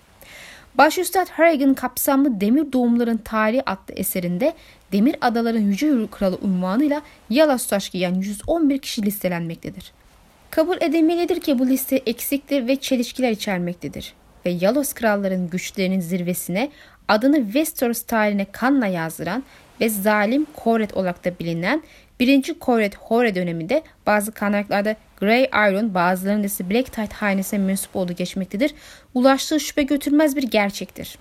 [0.79, 4.53] Başüstad Harrigan kapsamlı Demir Doğumların Tarihi adlı eserinde
[4.93, 9.93] Demir Adaların Yüce Kralı unvanıyla Yalas taş giyen 111 kişi listelenmektedir.
[10.51, 14.15] Kabul edilmelidir ki bu liste eksiktir ve çelişkiler içermektedir.
[14.47, 16.71] Ve Yalos kralların güçlerinin zirvesine
[17.09, 19.45] adını Westeros tarihine kanla yazdıran
[19.81, 21.83] ve zalim Koret olarak da bilinen
[22.21, 22.55] 1.
[22.61, 28.75] Koret Hore döneminde bazı kaynaklarda Grey Iron bazılarının ise Black Tide hanesine mensup olduğu geçmektedir.
[29.15, 31.19] Ulaştığı şüphe götürmez bir gerçektir.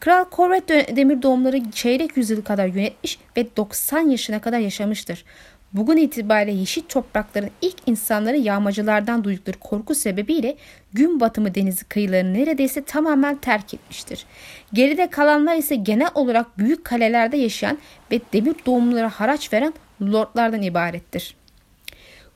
[0.00, 5.24] Kral Koret demir doğumları çeyrek yüzyıl kadar yönetmiş ve 90 yaşına kadar yaşamıştır.
[5.72, 10.56] Bugün itibariyle yeşil toprakların ilk insanları yağmacılardan duydukları korku sebebiyle
[10.92, 14.24] gün batımı denizi kıyılarını neredeyse tamamen terk etmiştir.
[14.72, 17.78] Geride kalanlar ise genel olarak büyük kalelerde yaşayan
[18.12, 19.72] ve demir doğumlara haraç veren
[20.02, 21.36] lordlardan ibarettir.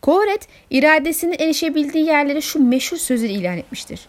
[0.03, 4.01] Koret iradesinin erişebildiği yerlere şu meşhur sözü ilan etmiştir.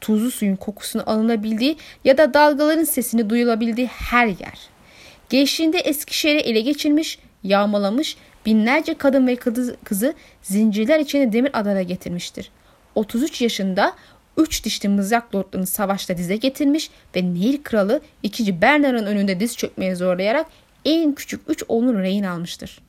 [0.00, 4.58] Tuzlu suyun kokusunu alınabildiği ya da dalgaların sesini duyulabildiği her yer.
[5.28, 9.36] Gençliğinde Eskişehir'i ele geçirmiş, yağmalamış, binlerce kadın ve
[9.84, 12.50] kızı zincirler içine demir adara getirmiştir.
[12.94, 13.92] 33 yaşında
[14.36, 18.62] 3 dişli mızrak lordlarını savaşta dize getirmiş ve Nehir Kralı 2.
[18.62, 20.46] Bernard'ın önünde diz çökmeye zorlayarak
[20.84, 22.80] en küçük 3 oğlunu rehin almıştır.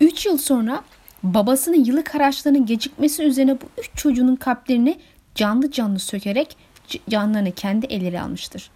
[0.00, 0.84] 3 yıl sonra
[1.24, 4.98] babasının yıllık haraçlarının gecikmesi üzerine bu üç çocuğunun kalplerini
[5.34, 6.56] canlı canlı sökerek
[7.08, 8.70] canlarını kendi elleri almıştır.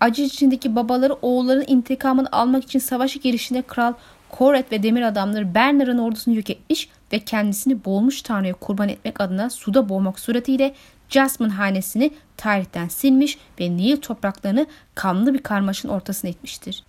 [0.00, 3.92] Acı içindeki babaları oğulların intikamını almak için savaşa girişinde kral
[4.30, 9.50] Koret ve demir adamları Bernard'ın ordusunu yok etmiş ve kendisini boğulmuş tanrıya kurban etmek adına
[9.50, 10.74] suda boğmak suretiyle
[11.08, 16.84] Jasmine hanesini tarihten silmiş ve Nil topraklarını kanlı bir karmaşın ortasına etmiştir.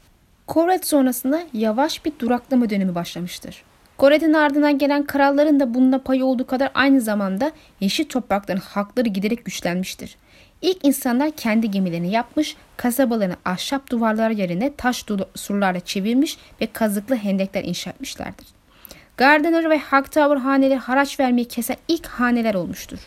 [0.48, 3.64] Koret sonrasında yavaş bir duraklama dönemi başlamıştır.
[3.98, 9.46] Koret'in ardından gelen kralların da bunda payı olduğu kadar aynı zamanda yeşil toprakların hakları giderek
[9.46, 10.18] güçlenmiştir.
[10.62, 15.06] İlk insanlar kendi gemilerini yapmış, kasabalarını ahşap duvarlar yerine taş
[15.36, 18.48] surlarla çevirmiş ve kazıklı hendekler inşa etmişlerdir.
[19.18, 23.00] Gardener ve Hightower haneleri haraç vermeyi kesen ilk haneler olmuştur.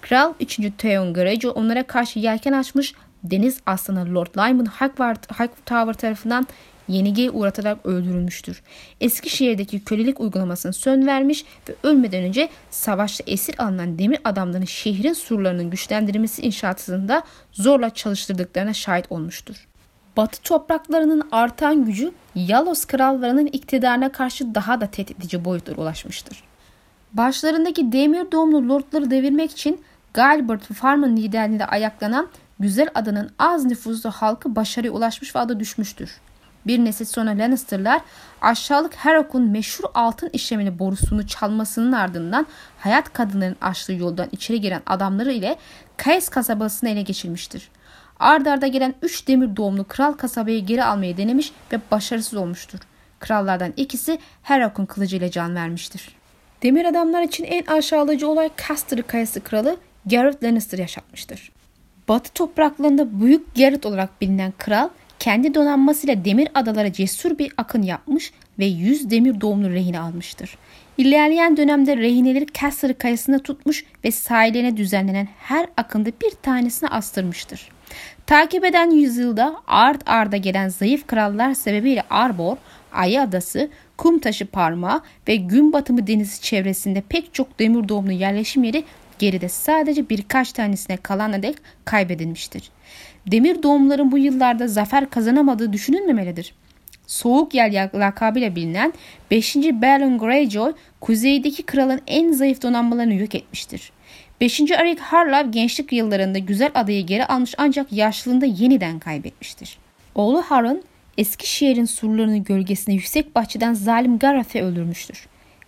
[0.00, 0.60] Kral 3.
[0.78, 6.46] Theon Greyjoy onlara karşı yelken açmış, deniz aslanı Lord Lyman Hightower tarafından
[6.88, 8.62] yenilgiye uğratarak öldürülmüştür.
[9.00, 15.70] Eskişehir'deki kölelik uygulamasını sön vermiş ve ölmeden önce savaşta esir alınan demir adamların şehrin surlarının
[15.70, 19.66] güçlendirilmesi inşaatında zorla çalıştırdıklarına şahit olmuştur.
[20.16, 26.44] Batı topraklarının artan gücü Yalos krallarının iktidarına karşı daha da tehdit boyutlara ulaşmıştır.
[27.12, 29.80] Başlarındaki demir doğumlu lordları devirmek için
[30.14, 36.20] Galbert Farman liderliğinde ayaklanan güzel adanın az nüfuzlu halkı başarıya ulaşmış ve adı düşmüştür.
[36.66, 38.00] Bir nesil sonra Lannister'lar
[38.40, 42.46] aşağılık Harrock'un meşhur altın işlemeli borusunu çalmasının ardından
[42.78, 45.56] hayat kadınların açtığı yoldan içeri giren adamları ile
[45.96, 47.70] Kayes kasabasını ele geçirmiştir.
[48.20, 52.78] Arda arda gelen 3 demir doğumlu kral kasabayı geri almayı denemiş ve başarısız olmuştur.
[53.20, 56.16] Krallardan ikisi Harrock'un kılıcıyla can vermiştir.
[56.62, 61.52] Demir adamlar için en aşağılayıcı olay Caster Kayası kralı Garrett Lannister yaşatmıştır.
[62.08, 64.88] Batı topraklarında Büyük Garrett olarak bilinen kral
[65.24, 70.58] kendi donanmasıyla demir adalara cesur bir akın yapmış ve 100 demir doğumlu rehine almıştır.
[70.98, 77.68] İlerleyen dönemde rehineleri Castle kayasında tutmuş ve sahillerine düzenlenen her akında bir tanesini astırmıştır.
[78.26, 82.56] Takip eden yüzyılda art arda gelen zayıf krallar sebebiyle Arbor,
[82.92, 88.64] Ayı Adası, Kum Taşı Parmağı ve Gün Batımı Denizi çevresinde pek çok demir doğumlu yerleşim
[88.64, 88.84] yeri
[89.18, 92.70] geride sadece birkaç tanesine kalana dek kaybedilmiştir.
[93.26, 96.54] Demir doğumların bu yıllarda zafer kazanamadığı düşünülmemelidir.
[97.06, 98.92] Soğuk Yel lakabıyla bilinen
[99.30, 99.56] 5.
[99.56, 103.92] Balon Greyjoy, kuzeydeki kralın en zayıf donanmalarını yok etmiştir.
[104.40, 104.60] 5.
[104.60, 109.78] Eric Harlaw gençlik yıllarında güzel adayı geri almış ancak yaşlılığında yeniden kaybetmiştir.
[110.14, 110.82] Oğlu Harun,
[111.18, 115.26] Eskişehir'in surlarının gölgesinde yüksek bahçeden zalim Gareth'i öldürmüştür.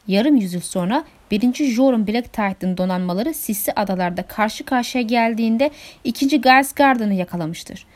[0.09, 1.65] Yarım yüzyıl sonra 1.
[1.65, 5.71] Jorun Black Tide'ın donanmaları Sisli adalarda karşı karşıya geldiğinde
[6.05, 6.41] 2.
[6.41, 7.87] Guards Garden'ı yakalamıştır.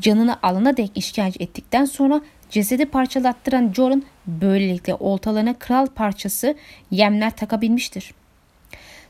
[0.00, 6.54] Canını alana dek işkence ettikten sonra cesedi parçalattıran Jorun böylelikle oltalarına kral parçası
[6.90, 8.14] yemler takabilmiştir.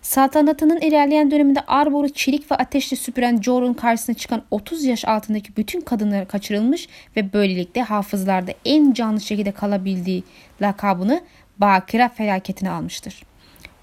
[0.03, 5.81] Saltanatının ilerleyen döneminde Arbor'u çelik ve ateşle süpüren Jorun karşısına çıkan 30 yaş altındaki bütün
[5.81, 10.25] kadınlar kaçırılmış ve böylelikle hafızlarda en canlı şekilde kalabildiği
[10.63, 11.21] lakabını
[11.59, 13.30] Bakira felaketini almıştır.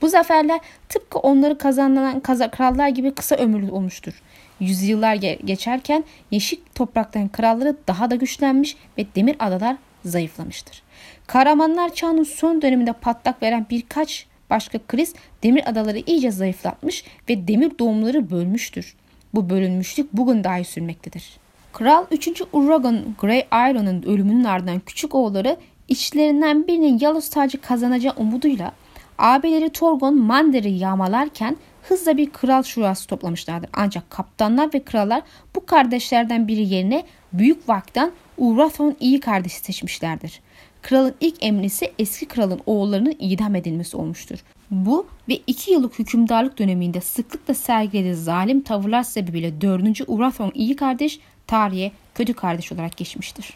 [0.02, 4.22] Bu zaferler tıpkı onları kazanılan kaza, krallar gibi kısa ömürlü olmuştur.
[4.60, 10.84] Yüzyıllar geçerken yeşil toprakların kralları daha da güçlenmiş ve demir adalar zayıflamıştır.
[11.28, 17.80] Kahramanlar çağının son döneminde patlak veren birkaç başka kriz demir adaları iyice zayıflatmış ve demir
[17.80, 18.96] doğumları bölmüştür.
[19.34, 21.38] Bu bölünmüşlük bugün dahi sürmektedir.
[21.74, 22.42] Kral 3.
[22.54, 25.58] Uragon Grey Iron'un ölümünün ardından küçük oğulları
[25.88, 28.72] içlerinden birinin Yalos tacı kazanacağı umuduyla
[29.18, 33.70] Ağabeleri Torgon Mander'i yağmalarken hızla bir kral şurası toplamışlardır.
[33.74, 35.22] Ancak kaptanlar ve krallar
[35.56, 37.04] bu kardeşlerden biri yerine
[37.34, 40.42] büyük vaktan Urathon iyi kardeşi seçmişlerdir.
[40.82, 44.40] Kralın ilk emri ise eski kralın oğullarının idam edilmesi olmuştur.
[44.72, 50.02] Bu ve iki yıllık hükümdarlık döneminde sıklıkla sergilediği zalim tavırlar sebebiyle 4.
[50.08, 53.54] Urathon iyi kardeş tarihe kötü kardeş olarak geçmiştir.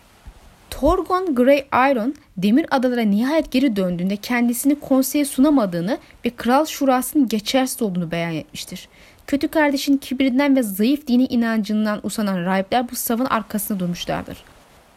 [0.82, 7.82] Torgon Grey Iron Demir Adalara nihayet geri döndüğünde kendisini konseye sunamadığını ve kral şurasının geçersiz
[7.82, 8.88] olduğunu beyan etmiştir.
[9.28, 14.38] Kötü kardeşin kibirinden ve zayıf dini inancından usanan rahipler bu savın arkasında durmuşlardır.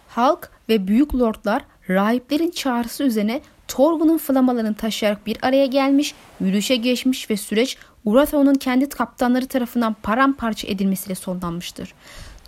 [0.09, 7.31] Halk ve büyük lordlar rahiplerin çağrısı üzerine Torgun'un flamalarını taşıyarak bir araya gelmiş, yürüyüşe geçmiş
[7.31, 11.94] ve süreç Urathon'un kendi kaptanları tarafından paramparça edilmesiyle sonlanmıştır.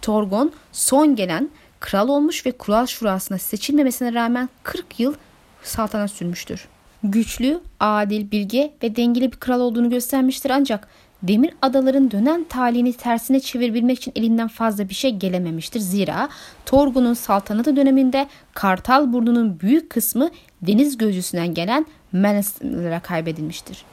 [0.03, 1.51] Torgon son gelen
[1.87, 5.14] kral olmuş ve kural şurasına seçilmemesine rağmen 40 yıl
[5.62, 6.68] saltanat sürmüştür.
[7.03, 10.88] Güçlü, adil, bilge ve dengeli bir kral olduğunu göstermiştir ancak
[11.22, 15.81] Demir adaların dönen talihini tersine çevirebilmek için elinden fazla bir şey gelememiştir.
[15.81, 16.29] Zira
[16.66, 20.31] Torgun'un saltanatı döneminde Kartal burnunun büyük kısmı
[20.62, 23.85] deniz gözcüsünden gelen Menes'lere kaybedilmiştir.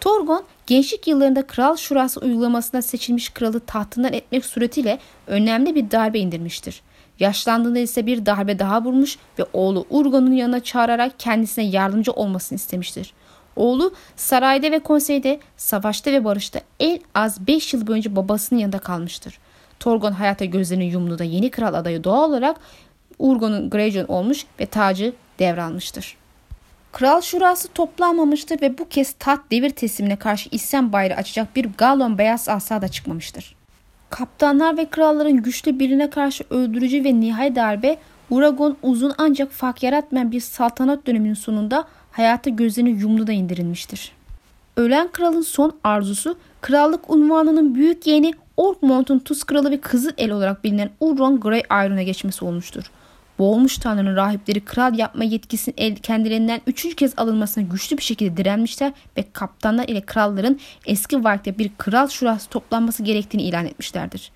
[0.00, 6.82] Torgon gençlik yıllarında kral şurası uygulamasında seçilmiş kralı tahtından etmek suretiyle önemli bir darbe indirmiştir.
[7.20, 13.14] Yaşlandığında ise bir darbe daha vurmuş ve oğlu Urgon'un yanına çağırarak kendisine yardımcı olmasını istemiştir.
[13.56, 19.38] Oğlu sarayda ve konseyde, savaşta ve barışta en az 5 yıl boyunca babasının yanında kalmıştır.
[19.80, 22.56] Torgon hayata gözlerini yumduğunda yeni kral adayı doğal olarak
[23.18, 26.16] Urgon'un Greyjoy olmuş ve tacı devralmıştır.
[26.92, 32.18] Kral şurası toplanmamıştır ve bu kez taht devir teslimine karşı isyan bayrağı açacak bir galon
[32.18, 33.59] beyaz asa da çıkmamıştır.
[34.10, 37.98] Kaptanlar ve kralların güçlü birine karşı öldürücü ve nihai darbe
[38.30, 44.12] Uragon uzun ancak fark yaratmayan bir saltanat döneminin sonunda hayata gözlerini yumdu da indirilmiştir.
[44.76, 50.64] Ölen kralın son arzusu krallık unvanının büyük yeğeni Orkmont'un Tuz Kralı ve Kızıl El olarak
[50.64, 52.90] bilinen Urron Grey Iron'a geçmesi olmuştur.
[53.40, 59.24] Boğulmuş tanrının rahipleri kral yapma yetkisinin kendilerinden üçüncü kez alınmasına güçlü bir şekilde direnmişler ve
[59.32, 64.32] kaptanlar ile kralların eski vakte bir kral şurası toplanması gerektiğini ilan etmişlerdir.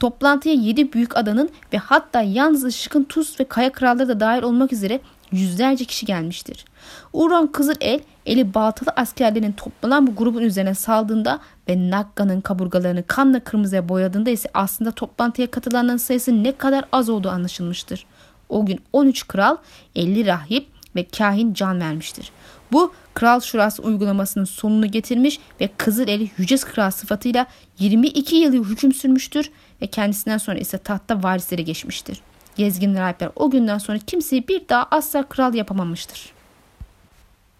[0.00, 4.72] Toplantıya yedi büyük adanın ve hatta yalnız ışıkın tuz ve kaya kralları da dahil olmak
[4.72, 5.00] üzere
[5.32, 6.64] yüzlerce kişi gelmiştir.
[7.12, 13.40] Uron Kızıl El, eli baltalı askerlerin toplanan bu grubun üzerine saldığında ve Nakka'nın kaburgalarını kanla
[13.40, 18.06] kırmızıya boyadığında ise aslında toplantıya katılanların sayısı ne kadar az olduğu anlaşılmıştır.
[18.48, 19.56] O gün 13 kral,
[19.96, 22.32] 50 rahip ve kahin can vermiştir.
[22.72, 27.46] Bu kral şurası uygulamasının sonunu getirmiş ve Kızıl Eli Yüce Kral sıfatıyla
[27.78, 29.50] 22 yıl hüküm sürmüştür
[29.82, 32.20] ve kendisinden sonra ise tahta varisleri geçmiştir.
[32.56, 36.32] Gezgin rahipler o günden sonra kimseyi bir daha asla kral yapamamıştır.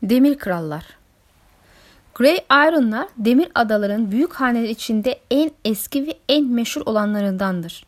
[0.02, 0.84] Demir Krallar
[2.14, 7.86] Grey Iron'lar demir adaların büyük haneler içinde en eski ve en meşhur olanlarındandır.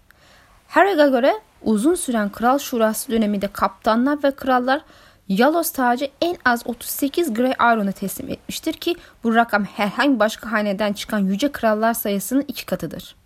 [0.68, 4.82] Harry'e göre uzun süren kral şurası döneminde kaptanlar ve krallar
[5.30, 10.92] Yalos tacı en az 38 Grey Iron'u teslim etmiştir ki bu rakam herhangi başka haneden
[10.92, 13.16] çıkan yüce krallar sayısının iki katıdır.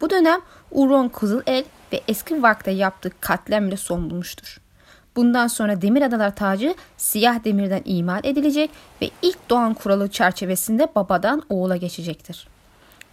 [0.00, 4.60] Bu dönem Uron Kızıl El ve eski vakte yaptığı katlemle son bulmuştur.
[5.16, 8.70] Bundan sonra demir adalar tacı siyah demirden imal edilecek
[9.02, 12.48] ve ilk doğan kuralı çerçevesinde babadan oğula geçecektir.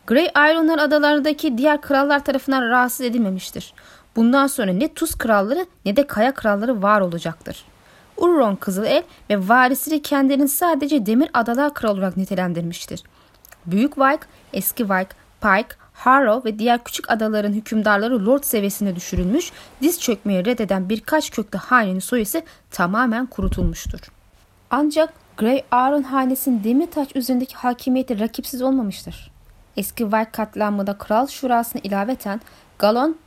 [0.07, 3.73] Grey Islandlar adalarındaki diğer krallar tarafından rahatsız edilmemiştir.
[4.15, 7.65] Bundan sonra ne tuz kralları ne de kaya kralları var olacaktır.
[8.17, 13.03] Urron Kızılel ve varisiyle kendilerini sadece demir adalar kralı olarak nitelendirmiştir.
[13.65, 19.51] Büyük Vike, Eski Vike, Pike, Harrow ve diğer küçük adaların hükümdarları lord seviyesine düşürülmüş,
[19.81, 23.99] diz çökmeyi reddeden birkaç köklü hanenin soyu ise tamamen kurutulmuştur.
[24.69, 29.31] Ancak Grey Aaron hanesinin demir taç üzerindeki hakimiyeti rakipsiz olmamıştır.
[29.77, 32.41] Eski Vike katliamında Kral Şurası'na ilaveten
[32.79, 33.17] Galon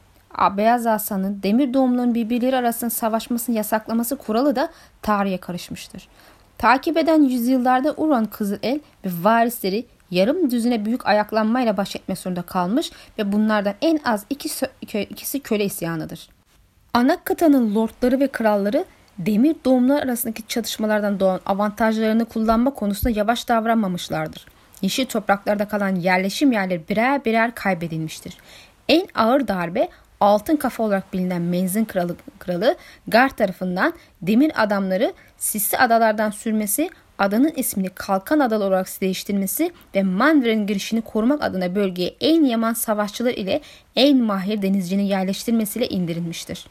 [0.56, 4.68] Beyaz Asa'nın demir doğumların birbirleri arasında savaşmasını yasaklaması kuralı da
[5.02, 6.08] tarihe karışmıştır.
[6.58, 12.90] Takip eden yüzyıllarda Uran Kızılel ve varisleri yarım düzine büyük ayaklanmayla baş etmek zorunda kalmış
[13.18, 16.28] ve bunlardan en az ikisi, ikisi köle isyanıdır.
[16.94, 18.84] Ana kıtanın lordları ve kralları
[19.18, 24.46] demir doğumlar arasındaki çatışmalardan doğan avantajlarını kullanma konusunda yavaş davranmamışlardır.
[24.82, 28.36] Yeşil topraklarda kalan yerleşim yerleri birer birer kaybedilmiştir.
[28.88, 29.88] En ağır darbe
[30.24, 32.76] altın kafa olarak bilinen Menzin kralı, kralı
[33.08, 40.66] Gar tarafından demir adamları sisli adalardan sürmesi, adanın ismini Kalkan Adalı olarak değiştirmesi ve Mandarin
[40.66, 43.60] girişini korumak adına bölgeye en yaman savaşçılar ile
[43.96, 46.66] en mahir denizcinin yerleştirmesiyle indirilmiştir.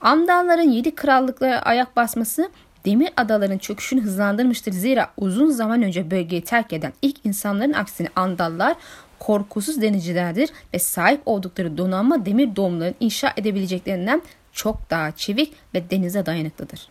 [0.00, 2.50] Amdalların yedi krallıklara ayak basması
[2.84, 4.72] demir adaların çöküşünü hızlandırmıştır.
[4.72, 8.76] Zira uzun zaman önce bölgeyi terk eden ilk insanların aksine Andallar
[9.18, 16.26] korkusuz denizcilerdir ve sahip oldukları donanma demir doğumlarını inşa edebileceklerinden çok daha çevik ve denize
[16.26, 16.88] dayanıklıdır.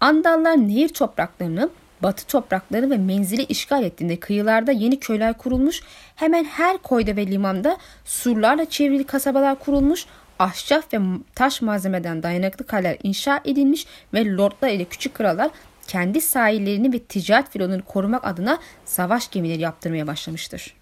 [0.00, 1.70] Andallar nehir topraklarını,
[2.02, 5.82] batı toprakları ve menzili işgal ettiğinde kıyılarda yeni köyler kurulmuş,
[6.16, 10.06] hemen her koyda ve limanda surlarla çevrili kasabalar kurulmuş,
[10.38, 10.98] ahşap ve
[11.34, 15.50] taş malzemeden dayanıklı kaleler inşa edilmiş ve lordlar ile küçük krallar
[15.86, 20.81] kendi sahillerini ve ticaret filolarını korumak adına savaş gemileri yaptırmaya başlamıştır.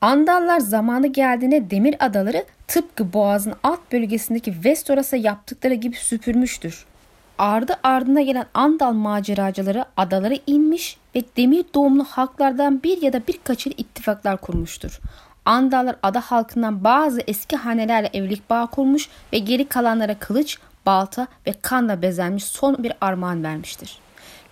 [0.00, 6.84] Andallar zamanı geldiğinde demir adaları tıpkı boğazın alt bölgesindeki Vestoras'a yaptıkları gibi süpürmüştür.
[7.38, 13.70] Ardı ardına gelen Andal maceracıları adalara inmiş ve demir doğumlu halklardan bir ya da birkaçı
[13.70, 15.00] ittifaklar kurmuştur.
[15.44, 21.54] Andallar ada halkından bazı eski hanelerle evlilik bağ kurmuş ve geri kalanlara kılıç, balta ve
[21.62, 23.98] kanla bezenmiş son bir armağan vermiştir.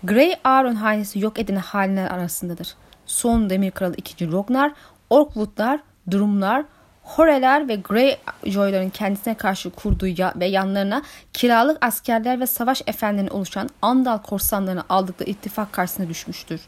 [0.05, 2.74] Grey Aaron hanesi yok edilen haneler arasındadır.
[3.07, 4.32] Son demir kralı 2.
[4.32, 4.72] Rognar
[5.11, 5.80] Orkwoodlar,
[6.11, 6.64] Durumlar,
[7.02, 11.02] Horeler ve Greyjoy'ların kendisine karşı kurduğu ya ve yanlarına
[11.32, 16.61] kiralık askerler ve savaş efendilerinin oluşan Andal korsanlarını aldıkları ittifak karşısına düşmüştür.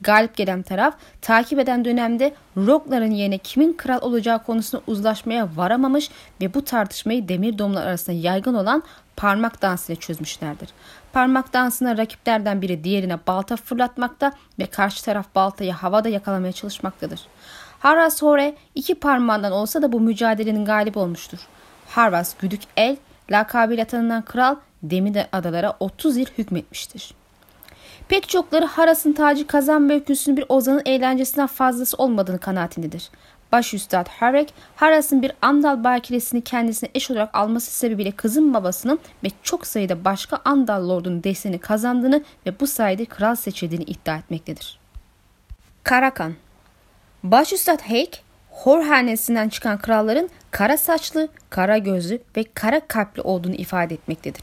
[0.00, 6.10] Galip gelen taraf takip eden dönemde Rockların yerine kimin kral olacağı konusunda uzlaşmaya varamamış
[6.40, 8.82] ve bu tartışmayı demir domlar arasında yaygın olan
[9.16, 10.68] parmak dansıyla çözmüşlerdir.
[11.12, 17.20] Parmak dansına rakiplerden biri diğerine balta fırlatmakta ve karşı taraf baltayı havada yakalamaya çalışmaktadır.
[17.80, 21.38] Harras Hore iki parmağından olsa da bu mücadelenin galip olmuştur.
[21.88, 22.96] Harvas Güdük El
[23.30, 27.14] lakabıyla tanınan kral Demir adalara 30 yıl hükmetmiştir.
[28.08, 33.10] Pek çokları Haras'ın tacı kazan öyküsünün bir ozanın eğlencesinden fazlası olmadığını kanaatindedir.
[33.52, 39.28] Baş Üstad Harek, Haras'ın bir Andal bakilesini kendisine eş olarak alması sebebiyle kızın babasının ve
[39.42, 44.78] çok sayıda başka Andal lordunun desteğini kazandığını ve bu sayede kral seçildiğini iddia etmektedir.
[45.84, 46.34] Karakan
[47.22, 53.94] Başüstad Heyk, Hor hanesinden çıkan kralların kara saçlı, kara gözlü ve kara kalpli olduğunu ifade
[53.94, 54.42] etmektedir.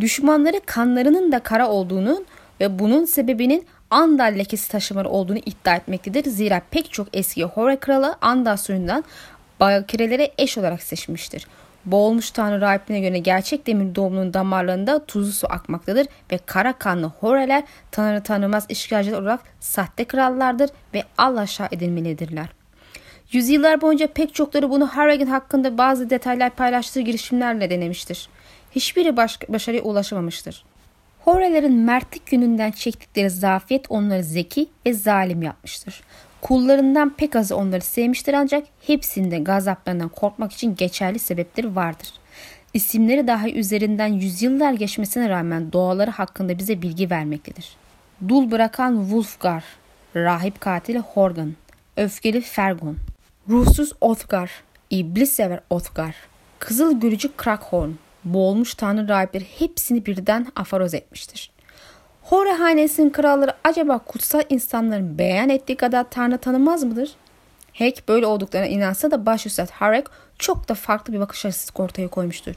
[0.00, 2.24] Düşmanları kanlarının da kara olduğunu
[2.60, 6.30] ve bunun sebebinin Andal lekesi taşımaları olduğunu iddia etmektedir.
[6.30, 9.04] Zira pek çok eski Hore kralı Andal soyundan
[9.60, 11.46] bakirelere eş olarak seçmiştir.
[11.86, 17.62] Boğulmuş tanrı rahiplerine göre gerçek demir doğumunun damarlarında tuzlu su akmaktadır ve kara kanlı Horeler
[17.90, 22.48] tanrı tanımaz işgalciler olarak sahte krallardır ve al aşağı edilmelidirler.
[23.32, 28.28] Yüzyıllar boyunca pek çokları bunu Harrigan hakkında bazı detaylar paylaştığı girişimlerle denemiştir.
[28.72, 30.64] Hiçbiri baş başarıya ulaşamamıştır.
[31.24, 36.00] Horelerin mertlik gününden çektikleri zafiyet onları zeki ve zalim yapmıştır.
[36.44, 42.08] Kullarından pek azı onları sevmiştir ancak hepsinde gazaplarından korkmak için geçerli sebepleri vardır.
[42.74, 47.76] İsimleri dahi üzerinden yüzyıllar geçmesine rağmen doğaları hakkında bize bilgi vermektedir.
[48.28, 49.64] Dul bırakan Wulfgar,
[50.16, 51.54] rahip katili Horgan,
[51.96, 52.96] öfkeli Fergon,
[53.48, 54.50] ruhsuz Othgar,
[54.90, 56.14] iblis sever Othgar,
[56.58, 57.90] kızıl gülücü Krakhorn,
[58.24, 61.53] boğulmuş tanrı rahipleri hepsini birden afaroz etmiştir.
[62.24, 67.10] Hore hanesinin kralları acaba kutsal insanların beyan ettiği kadar tanrı tanımaz mıdır?
[67.72, 70.06] Hek böyle olduklarına inansa da başüstad Harek
[70.38, 72.54] çok da farklı bir bakış açısı ortaya koymuştur.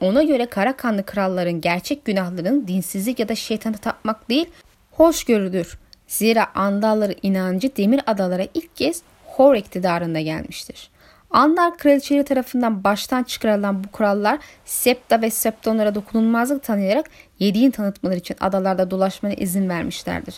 [0.00, 4.46] Ona göre kara kanlı kralların gerçek günahlarının dinsizlik ya da şeytanı tapmak değil,
[4.90, 5.78] hoşgörüdür.
[6.06, 10.90] Zira Andalları inancı Demir Adalara ilk kez Hor iktidarında gelmiştir.
[11.32, 18.36] Andal kraliçeleri tarafından baştan çıkarılan bu kurallar Septa ve Septonlara dokunulmazlık tanıyarak yediğin tanıtmaları için
[18.40, 20.34] adalarda dolaşmana izin vermişlerdir.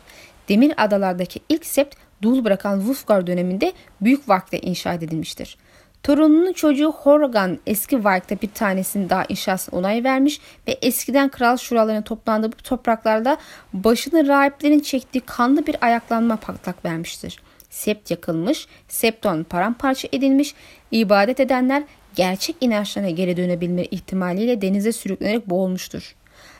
[0.48, 5.58] Demir adalardaki ilk sept dul bırakan Wolfgar döneminde büyük vakte inşa edilmiştir.
[6.02, 12.04] Torununun çocuğu Horgan eski Vark'ta bir tanesinin daha inşasına onay vermiş ve eskiden kral şuralarına
[12.04, 13.36] toplandığı bu topraklarda
[13.72, 17.40] başını rahiplerin çektiği kanlı bir ayaklanma patlak vermiştir.
[17.70, 20.54] Sept yakılmış, septon paramparça edilmiş,
[21.00, 21.82] ibadet edenler
[22.14, 26.14] gerçek inançlarına geri dönebilme ihtimaliyle denize sürüklenerek boğulmuştur.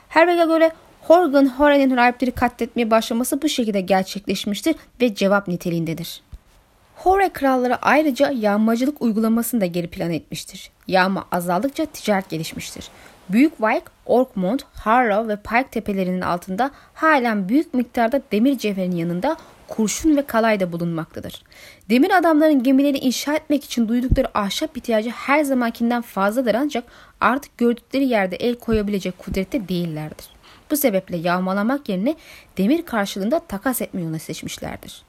[0.09, 0.71] Herveg'e göre
[1.01, 6.23] Horgan Horen'in rahipleri katletmeye başlaması bu şekilde gerçekleşmiştir ve cevap niteliğindedir.
[6.97, 10.71] Hore kralları ayrıca yağmacılık uygulamasını da geri plan etmiştir.
[10.89, 12.89] Yağma azaldıkça ticaret gelişmiştir.
[13.29, 19.37] Büyük Vike, Orkmont, Harrow ve Pike tepelerinin altında halen büyük miktarda demir cevherinin yanında
[19.69, 21.43] kurşun ve kalay da bulunmaktadır.
[21.91, 26.85] Demir adamların gemileri inşa etmek için duydukları ahşap ihtiyacı her zamankinden fazladır ancak
[27.21, 30.27] artık gördükleri yerde el koyabilecek kudrette değillerdir.
[30.71, 32.15] Bu sebeple yağmalamak yerine
[32.59, 35.03] demir karşılığında takas etme yolunu seçmişlerdir.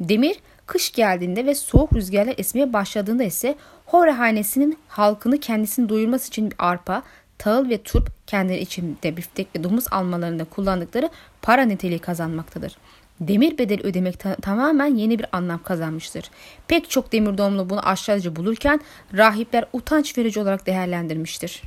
[0.00, 0.36] Demir
[0.66, 3.56] kış geldiğinde ve soğuk rüzgarlar esmeye başladığında ise
[3.86, 7.02] Hore hanesinin halkını kendisini doyurması için bir arpa,
[7.38, 11.10] tahıl ve turp kendileri için de biftek ve domuz almalarında kullandıkları
[11.42, 12.76] para niteliği kazanmaktadır.
[13.20, 16.30] Demir bedeli ödemek ta- tamamen yeni bir anlam kazanmıştır.
[16.68, 18.80] Pek çok demir doğumlu bunu aşağıcı bulurken
[19.16, 21.62] rahipler utanç verici olarak değerlendirmiştir.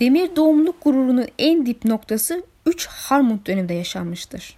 [0.00, 4.56] Demir doğumluk gururunun en dip noktası 3 Harmut döneminde yaşanmıştır.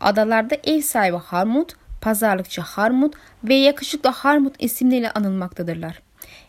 [0.00, 6.02] Adalarda ev sahibi Harmut, pazarlıkçı Harmut ve yakışıklı Harmut isimleriyle anılmaktadırlar.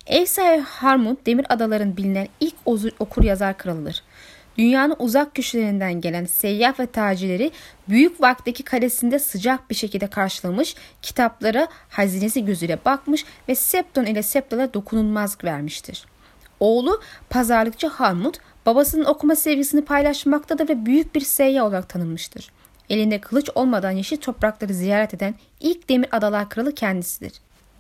[0.07, 2.55] Ev sahibi Harmut, Demir Adaların bilinen ilk
[2.99, 4.03] okur yazar kralıdır.
[4.59, 7.51] Dünyanın uzak köşelerinden gelen seyyah ve tacirleri
[7.89, 14.73] büyük vakteki kalesinde sıcak bir şekilde karşılamış, kitaplara hazinesi gözüyle bakmış ve Septon ile Septa'la
[14.73, 16.05] dokunulmazlık vermiştir.
[16.59, 22.51] Oğlu pazarlıkçı Harmut babasının okuma sevgisini paylaşmaktadır ve büyük bir seyyah olarak tanınmıştır.
[22.89, 27.33] Elinde kılıç olmadan yeşil toprakları ziyaret eden ilk Demir Adalar Kralı kendisidir.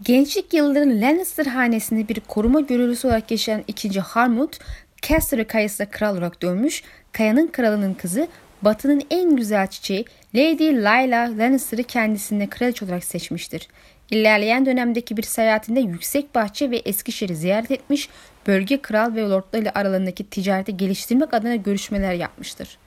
[0.03, 3.99] Gençlik yıllarını Lannister hanesinde bir koruma görevlisi olarak yaşayan 2.
[3.99, 4.59] Harmut,
[5.01, 8.27] Caster'ı kayasına kral olarak dönmüş, kayanın kralının kızı
[8.61, 13.67] Batı'nın en güzel çiçeği Lady Layla Lannister'ı kendisine kraliçe olarak seçmiştir.
[14.11, 18.09] İlerleyen dönemdeki bir seyahatinde Yüksek Bahçe ve Eskişehir'i ziyaret etmiş,
[18.47, 22.77] bölge kral ve lordlarıyla aralarındaki ticareti geliştirmek adına görüşmeler yapmıştır.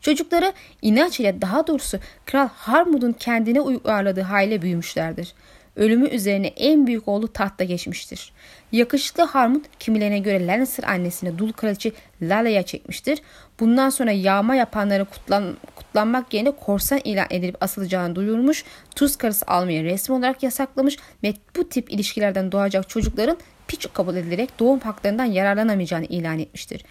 [0.00, 0.52] Çocukları
[0.82, 5.34] inanç ile daha doğrusu Kral Harmud'un kendine uyarladığı hale büyümüşlerdir.
[5.76, 8.32] Ölümü üzerine en büyük oğlu tahta geçmiştir.
[8.72, 11.92] Yakışıklı Harmut kimilerine göre Lannister annesini dul kraliçe
[12.22, 13.18] Lala'ya çekmiştir.
[13.60, 18.64] Bundan sonra yağma yapanları kutlan, kutlanmak yerine korsan ilan edilip asılacağını duyurmuş,
[18.96, 23.36] tuz karısı almayı resmi olarak yasaklamış ve bu tip ilişkilerden doğacak çocukların
[23.68, 26.84] piç kabul edilerek doğum haklarından yararlanamayacağını ilan etmiştir.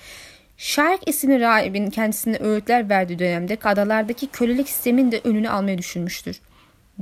[0.58, 6.42] Şark isimli rahibin kendisine öğütler verdiği dönemde adalardaki kölelik sistemin de önünü almayı düşünmüştür.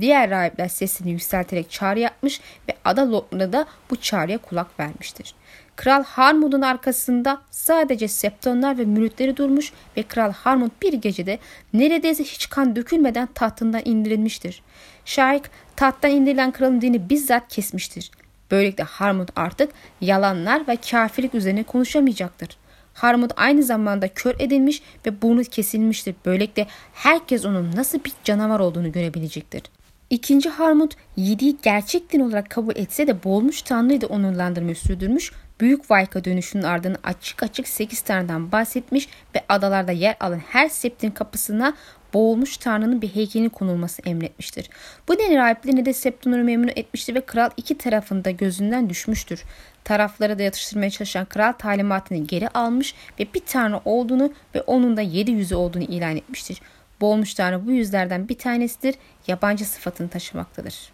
[0.00, 5.34] Diğer rahipler sesini yükselterek çağrı yapmış ve ada lordları da bu çağrıya kulak vermiştir.
[5.76, 11.38] Kral Harmud'un arkasında sadece septonlar ve müritleri durmuş ve Kral Harmud bir gecede
[11.72, 14.62] neredeyse hiç kan dökülmeden tahtından indirilmiştir.
[15.04, 18.10] Şark tahttan indirilen kralın dini bizzat kesmiştir.
[18.50, 19.70] Böylelikle Harmud artık
[20.00, 22.56] yalanlar ve kafirlik üzerine konuşamayacaktır.
[22.94, 26.14] Harmut aynı zamanda kör edilmiş ve burnu kesilmiştir.
[26.24, 29.62] Böylelikle herkes onun nasıl bir canavar olduğunu görebilecektir.
[30.10, 35.90] İkinci Harmut yediği gerçek din olarak kabul etse de boğulmuş Tanrı'yı da onurlandırmayı sürdürmüş, Büyük
[35.90, 41.74] Vayka dönüşünün ardından açık açık 8 tanrıdan bahsetmiş ve adalarda yer alan her septin kapısına
[42.14, 44.70] boğulmuş tanrının bir heykelinin konulması emretmiştir.
[45.08, 49.42] Bu nedenle rahiplerini de Septunur'u memnun etmiştir ve kral iki tarafında gözünden düşmüştür.
[49.84, 55.00] Tarafları da yatıştırmaya çalışan kral talimatını geri almış ve bir tanrı olduğunu ve onun da
[55.00, 56.60] yedi yüzü olduğunu ilan etmiştir.
[57.00, 58.94] Boğulmuş tanrı bu yüzlerden bir tanesidir,
[59.26, 60.92] yabancı sıfatını taşımaktadır.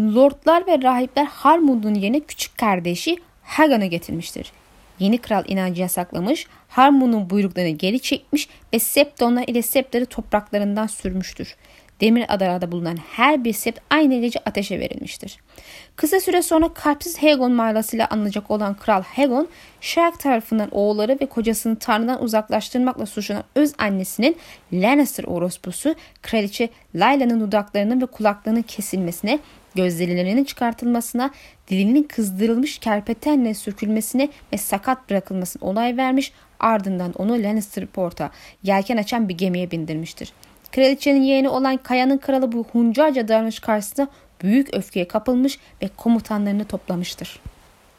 [0.00, 4.52] Lordlar ve rahipler Harmund'un yerine küçük kardeşi Hagan'ı getirmiştir.
[4.98, 11.56] Yeni kral inancı yasaklamış, Harmun'un buyruklarını geri çekmiş ve Septonlar ile Septleri topraklarından sürmüştür.
[12.00, 15.38] Demir adalarda bulunan her bir sept aynı gece ateşe verilmiştir.
[15.96, 19.48] Kısa süre sonra kalpsiz Hegon mağarasıyla anılacak olan Kral Hegon,
[19.80, 24.36] Shark tarafından oğulları ve kocasını Tanrı'dan uzaklaştırmakla suçlanan öz annesinin
[24.72, 29.38] Lannister orospusu Kraliçe Layla'nın dudaklarının ve kulaklarının kesilmesine
[29.74, 31.30] gözlerinin çıkartılmasına,
[31.68, 38.30] dilinin kızdırılmış kerpetenle sürkülmesine ve sakat bırakılmasına onay vermiş ardından onu Lannister Port'a
[38.62, 40.32] yelken açan bir gemiye bindirmiştir.
[40.74, 44.08] Kraliçenin yeğeni olan Kaya'nın kralı bu huncarca davranış karşısında
[44.42, 47.40] büyük öfkeye kapılmış ve komutanlarını toplamıştır.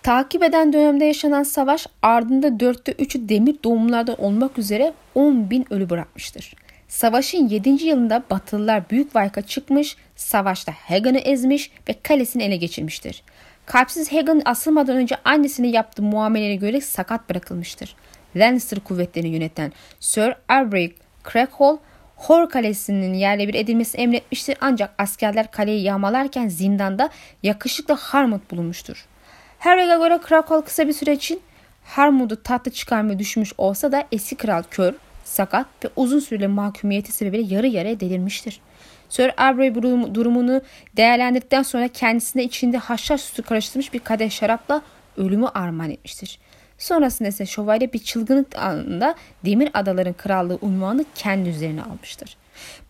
[0.03, 5.89] Takip eden dönemde yaşanan savaş ardında dörtte üçü demir doğumlardan olmak üzere 10 bin ölü
[5.89, 6.53] bırakmıştır.
[6.87, 7.69] Savaşın 7.
[7.69, 13.23] yılında Batılılar Büyük Vayka çıkmış, savaşta Hagan'ı ezmiş ve kalesini ele geçirmiştir.
[13.65, 17.95] Kalpsiz Hagan asılmadan önce annesine yaptığı muameleye göre sakat bırakılmıştır.
[18.35, 20.95] Lannister kuvvetlerini yöneten Sir Albrecht
[21.31, 21.77] Crackhall,
[22.15, 27.09] Hor Kalesi'nin yerle bir edilmesi emretmiştir ancak askerler kaleyi yağmalarken zindanda
[27.43, 29.05] yakışıklı Harmut bulunmuştur.
[29.59, 31.41] Harry'e göre Krakow kısa bir süre için
[31.83, 34.93] Harmut'u tatlı çıkarmayı düşünmüş olsa da eski kral kör,
[35.23, 38.59] sakat ve uzun süreli mahkumiyeti sebebiyle yarı yarıya delirmiştir.
[39.09, 39.75] Sir Aubrey
[40.15, 40.61] durumunu
[40.97, 44.81] değerlendirdikten sonra kendisine içinde haşhaş sütü karıştırmış bir kadeh şarapla
[45.17, 46.39] ölümü armağan etmiştir.
[46.77, 49.15] Sonrasında ise şövalye bir çılgınlık anında
[49.45, 52.37] Demir Adaların Krallığı unvanını kendi üzerine almıştır.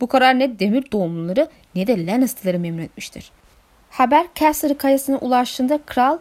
[0.02, 3.32] Bu karar ne Demir doğumluları ne de Lannister'ları memnun etmiştir.
[3.90, 6.18] Haber Castle kayasına ulaştığında kral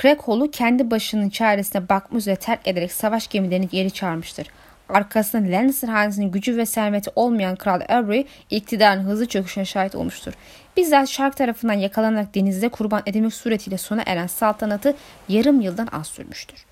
[0.00, 4.46] Crackhall'u kendi başının çaresine bakmış üzere terk ederek savaş gemilerini geri çağırmıştır.
[4.88, 10.32] Arkasında Lannister hanesinin gücü ve serveti olmayan Kral Avery iktidarın hızlı çöküşüne şahit olmuştur.
[10.76, 14.94] Bizzat Şark tarafından yakalanarak denizde kurban edilmek suretiyle sona eren saltanatı
[15.28, 16.66] yarım yıldan az sürmüştür.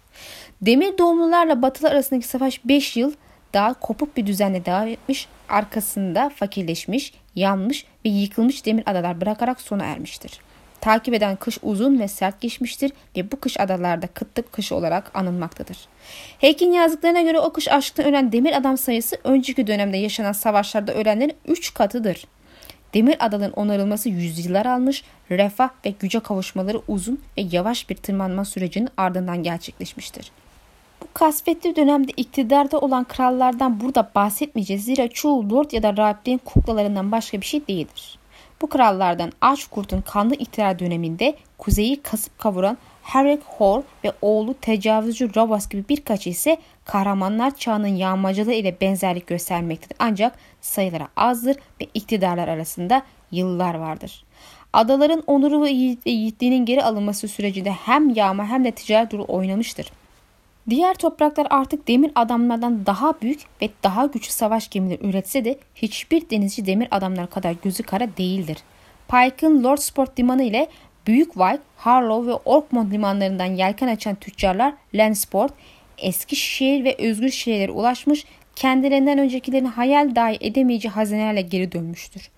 [0.63, 3.13] Demir doğumlularla batılı arasındaki savaş 5 yıl
[3.55, 9.85] daha kopuk bir düzenle devam etmiş, arkasında fakirleşmiş, yanmış ve yıkılmış demir adalar bırakarak sona
[9.85, 10.41] ermiştir.
[10.81, 15.79] Takip eden kış uzun ve sert geçmiştir ve bu kış adalarda kıtlık kışı olarak anılmaktadır.
[16.39, 21.37] Heyk'in yazdıklarına göre o kış aşktan ölen demir adam sayısı önceki dönemde yaşanan savaşlarda ölenlerin
[21.49, 22.27] 3 katıdır.
[22.95, 28.89] Demir adaların onarılması yüzyıllar almış, refah ve güce kavuşmaları uzun ve yavaş bir tırmanma sürecinin
[28.97, 30.33] ardından gerçekleşmiştir.
[31.03, 37.13] Bu kasvetli dönemde iktidarda olan krallardan burada bahsetmeyeceğiz zira çoğu lord ya da rahiplerin kuklalarından
[37.13, 38.19] başka bir şey değildir.
[38.63, 45.69] Bu krallardan Açkurt'un kanlı iktidar döneminde kuzeyi kasıp kavuran Herrick Hor ve oğlu tecavüzcü Ravas
[45.69, 49.97] gibi birkaç ise kahramanlar çağının yağmacılığı ile benzerlik göstermektedir.
[49.99, 54.25] Ancak sayıları azdır ve iktidarlar arasında yıllar vardır.
[54.73, 55.71] Adaların onuru ve
[56.05, 59.91] yiğitliğinin geri alınması sürecinde hem yağma hem de ticaret rol oynamıştır.
[60.71, 66.31] Diğer topraklar artık demir adamlardan daha büyük ve daha güçlü savaş gemileri üretse de hiçbir
[66.31, 68.59] denizci demir adamlar kadar gözü kara değildir.
[69.09, 70.69] Pike'ın Lord Sport limanı ile
[71.07, 75.53] Büyük White, Harlow ve Orkmont limanlarından yelken açan tüccarlar Landsport,
[75.99, 78.25] eski şehir ve özgür şehirlere ulaşmış,
[78.57, 82.31] kendilerinden öncekilerin hayal dahi edemeyeceği hazinelerle geri dönmüştür.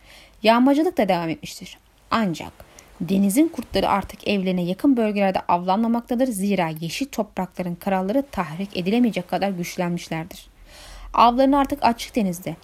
[0.42, 1.78] Yağmacılık da devam etmiştir.
[2.10, 2.65] Ancak
[3.00, 10.46] Denizin kurtları artık evlerine yakın bölgelerde avlanmamaktadır zira yeşil toprakların kralları tahrik edilemeyecek kadar güçlenmişlerdir.
[11.14, 12.56] Avlarını artık açık denizde,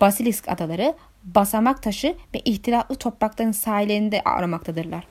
[0.00, 5.04] Basilisk adaları, basamak taşı ve ihtilatlı toprakların sahillerinde aramaktadırlar.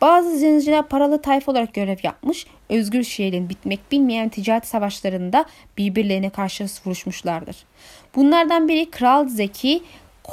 [0.00, 5.44] Bazı denizciler paralı tayfa olarak görev yapmış, özgür şehrin bitmek bilmeyen ticaret savaşlarında
[5.78, 7.56] birbirlerine karşı vuruşmuşlardır.
[8.14, 9.82] Bunlardan biri Kral Zeki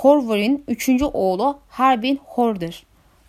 [0.01, 0.89] Corvorin 3.
[1.13, 2.83] oğlu Harbin Hor'dur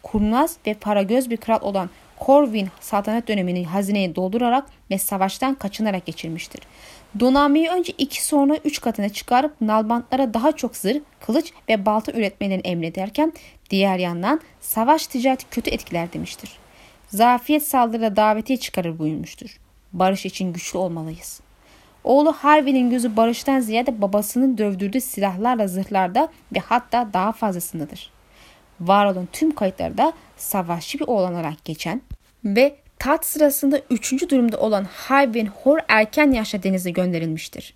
[0.07, 1.91] kurnaz ve paragöz bir kral olan
[2.27, 6.61] Corwin saltanat dönemini hazineyi doldurarak ve savaştan kaçınarak geçirmiştir.
[7.21, 12.67] Donanmayı önce iki sonra üç katına çıkarıp nalbantlara daha çok zırh, kılıç ve balta üretmelerini
[12.67, 13.33] emrederken
[13.71, 16.51] diğer yandan savaş ticareti kötü etkiler demiştir.
[17.09, 19.59] Zafiyet saldırıda davetiye çıkarır buyurmuştur.
[19.93, 21.41] Barış için güçlü olmalıyız.
[22.05, 28.16] Oğlu Harvey'nin gözü barıştan ziyade babasının dövdürdüğü silahlarla zırhlarda ve hatta daha fazlasındadır
[28.81, 32.03] var olan tüm kayıtlarda savaşçı bir oğlan olarak geçen
[32.45, 37.75] ve tat sırasında üçüncü durumda olan Hayvin Hor erken yaşta denize gönderilmiştir.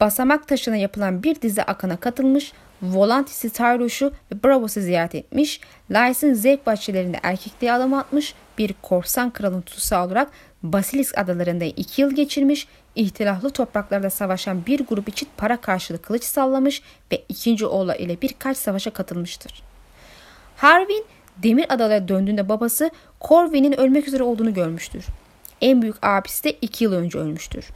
[0.00, 2.52] Basamak taşına yapılan bir dizi akına katılmış,
[2.82, 5.60] Volantisi Tyros'u ve Bravos'u ziyaret etmiş,
[5.90, 10.30] Lys'ın zevk bahçelerinde erkekliğe adım atmış, bir korsan kralın tutsağı olarak
[10.62, 16.82] Basilisk adalarında iki yıl geçirmiş, ihtilaflı topraklarda savaşan bir grup için para karşılığı kılıç sallamış
[17.12, 19.71] ve ikinci oğlu ile birkaç savaşa katılmıştır.
[20.62, 21.04] Harvin
[21.42, 22.90] Demir Adalara döndüğünde babası
[23.20, 25.06] Corwin'in ölmek üzere olduğunu görmüştür.
[25.60, 27.70] En büyük abisi de iki yıl önce ölmüştür.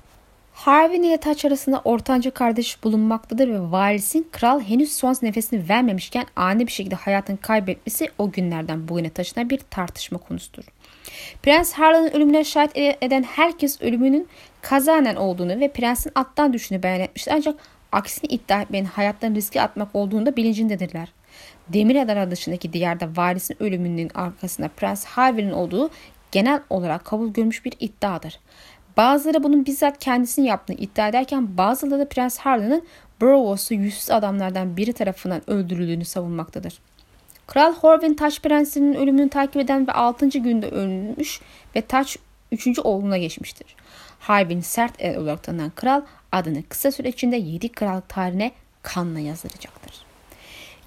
[0.52, 6.66] Harvin ile Taç arasında ortanca kardeş bulunmaktadır ve varisin kral henüz son nefesini vermemişken ani
[6.66, 10.64] bir şekilde hayatını kaybetmesi o günlerden bugüne taşınan bir tartışma konusudur.
[11.42, 14.28] Prens Harlan'ın ölümüne şahit eden herkes ölümünün
[14.62, 17.32] kazanen olduğunu ve prensin attan düştüğünü beyan etmiştir.
[17.32, 17.54] Ancak
[17.92, 21.15] aksini iddia etmenin hayatlarını riske atmak olduğunda bilincindedirler.
[21.68, 25.90] Demir Adalar dışındaki diyarda varisin ölümünün arkasında Prens Harvey'nin olduğu
[26.32, 28.40] genel olarak kabul görmüş bir iddiadır.
[28.96, 32.82] Bazıları bunun bizzat kendisini yaptığını iddia ederken bazıları da Prens Harlan'ın
[33.22, 36.78] Bravos'u yüzsüz adamlardan biri tarafından öldürüldüğünü savunmaktadır.
[37.46, 40.28] Kral Horwin Taş Prensi'nin ölümünü takip eden ve 6.
[40.28, 41.40] günde ölmüş
[41.76, 42.18] ve taç
[42.52, 42.78] 3.
[42.78, 43.76] oğluna geçmiştir.
[44.18, 46.02] Harbin sert el olarak tanınan kral
[46.32, 48.52] adını kısa süre içinde 7 krallık tarihine
[48.82, 50.05] kanla yazdıracaktır.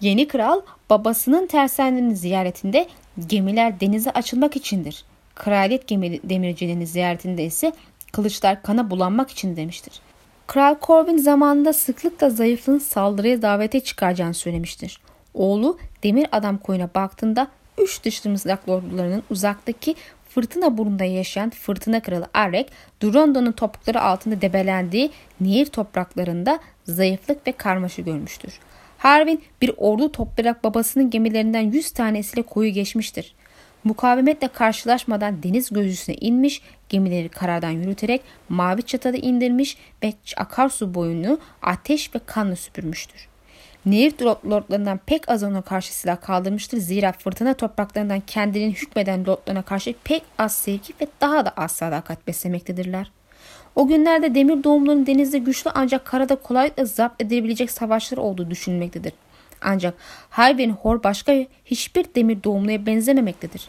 [0.02, 2.88] Yeni kral babasının tersanenin ziyaretinde
[3.28, 5.04] gemiler denize açılmak içindir.
[5.36, 7.72] Kraliyet gemi demircilerinin ziyaretinde ise
[8.12, 9.94] kılıçlar kana bulanmak için demiştir.
[10.48, 15.02] Kral Corbin zamanında sıklıkla zayıflığın saldırıya davete çıkaracağını söylemiştir.
[15.34, 17.48] Oğlu Demir Adam koyuna baktığında
[17.78, 19.96] üç dışlı mızrak lordlarının uzaktaki
[20.30, 22.72] fırtına burnunda yaşayan fırtına kralı Arek,
[23.02, 28.60] Duranda'nın topukları altında debelendiği Nehir topraklarında zayıflık ve karmaşı görmüştür.
[29.00, 33.36] Harvin bir ordu toplayarak babasının gemilerinden 100 tanesiyle koyu geçmiştir.
[33.84, 42.16] Mukavemetle karşılaşmadan deniz gözüsüne inmiş, gemileri karadan yürüterek mavi çatada indirmiş ve akarsu boyunu ateş
[42.16, 43.28] ve kanla süpürmüştür.
[43.86, 46.78] Nehir lordlarından pek az ona karşı silah kaldırmıştır.
[46.78, 52.28] Zira fırtına topraklarından kendinin hükmeden lordlarına karşı pek az sevgi ve daha da az sadakat
[52.28, 53.12] beslemektedirler.
[53.80, 59.14] O günlerde demir doğumların denizde güçlü ancak karada kolaylıkla zapt edilebilecek savaşlar olduğu düşünülmektedir.
[59.62, 59.94] Ancak
[60.30, 61.34] Hayben Hor başka
[61.66, 63.68] hiçbir demir doğumluya benzememektedir.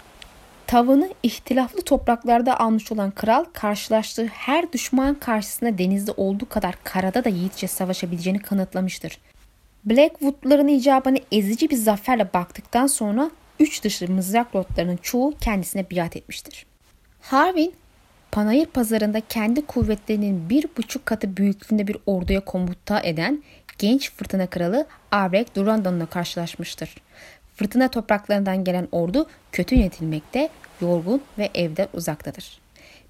[0.66, 7.28] Tavını ihtilaflı topraklarda almış olan kral karşılaştığı her düşman karşısında denizde olduğu kadar karada da
[7.28, 9.18] yiğitçe savaşabileceğini kanıtlamıştır.
[9.84, 13.30] Blackwood'ların icabına ezici bir zaferle baktıktan sonra
[13.60, 16.66] üç dışlı mızrak lordlarının çoğu kendisine biat etmiştir.
[17.20, 17.74] Harvin,
[18.32, 23.42] Panayır pazarında kendi kuvvetlerinin bir buçuk katı büyüklüğünde bir orduya komuta eden
[23.78, 26.94] genç fırtına kralı Abrek Durandon'la karşılaşmıştır.
[27.54, 30.48] Fırtına topraklarından gelen ordu kötü yönetilmekte,
[30.80, 32.60] yorgun ve evden uzaktadır.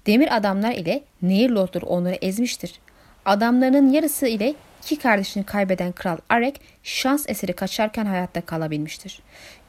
[0.07, 2.79] Demir adamlar ile nehir lordları onları ezmiştir.
[3.25, 4.53] Adamlarının yarısı ile
[4.83, 9.21] iki kardeşini kaybeden Kral Arek şans eseri kaçarken hayatta kalabilmiştir.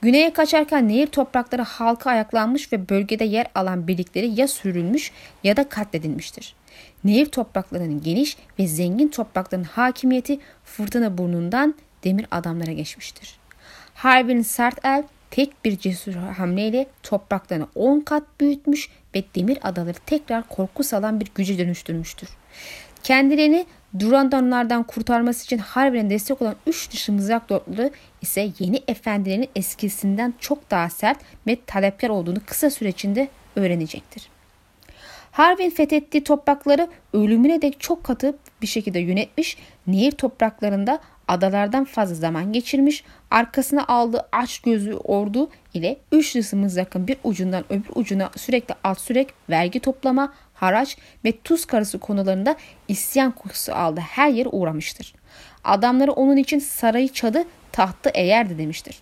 [0.02, 5.12] Güneye kaçarken nehir toprakları halka ayaklanmış ve bölgede yer alan birlikleri ya sürülmüş
[5.44, 6.54] ya da katledilmiştir.
[7.04, 13.38] Nehir topraklarının geniş ve zengin toprakların hakimiyeti fırtına burnundan demir adamlara geçmiştir.
[13.94, 20.48] Harbin sert el tek bir cesur hamleyle topraklarını 10 kat büyütmüş ve demir adaları tekrar
[20.48, 22.28] korku salan bir güce dönüştürmüştür.
[23.02, 23.66] Kendilerini
[23.98, 27.90] Durandanlardan kurtarması için harbiden destek olan 3 dışı mızrak lordları
[28.22, 34.28] ise yeni efendilerin eskisinden çok daha sert ve talepkar olduğunu kısa süre içinde öğrenecektir.
[35.32, 42.52] Harvin fethettiği toprakları ölümüne dek çok katı bir şekilde yönetmiş, nehir topraklarında adalardan fazla zaman
[42.52, 49.00] geçirmiş, arkasına aldığı aç gözlü ordu ile üç mızrakın bir ucundan öbür ucuna sürekli alt
[49.00, 50.32] sürek vergi toplama,
[50.62, 52.56] haraç ve tuz karısı konularında
[52.88, 55.14] isyan kokusu aldı her yere uğramıştır.
[55.64, 58.98] Adamları onun için sarayı çadı tahtı eğerdi demiştir.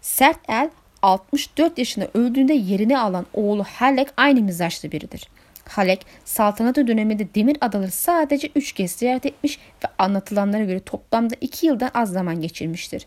[0.00, 0.70] Sert el
[1.02, 5.28] 64 yaşında öldüğünde yerini alan oğlu Halek aynı mizaçlı biridir.
[5.68, 11.66] Halek saltanatı döneminde Demir Adaları sadece 3 kez ziyaret etmiş ve anlatılanlara göre toplamda 2
[11.66, 13.06] yıldan az zaman geçirmiştir.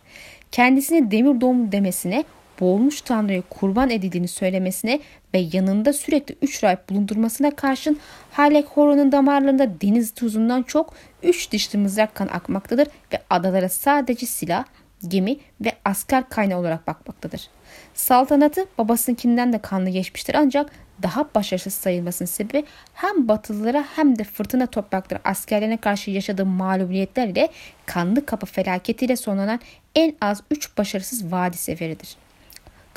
[0.52, 2.24] Kendisine demir doğum demesine
[2.60, 5.00] boğulmuş tanrıya kurban edildiğini söylemesine
[5.34, 8.00] ve yanında sürekli üç rahip bulundurmasına karşın
[8.32, 10.94] Halek Horon'un damarlarında deniz tuzundan çok
[11.24, 14.66] üç dişli mızrak kan akmaktadır ve adalara sadece silah,
[15.08, 17.50] gemi ve asker kaynağı olarak bakmaktadır.
[17.94, 20.72] Saltanatı babasınkinden de kanlı geçmiştir ancak
[21.04, 27.50] daha başarısız sayılmasının sebebi hem Batılılara hem de fırtına toprakları askerlerine karşı yaşadığı mağlubiyetler ile
[27.86, 29.60] kanlı kapı felaketiyle sonlanan
[29.96, 32.18] en az 3 başarısız vadi seferidir.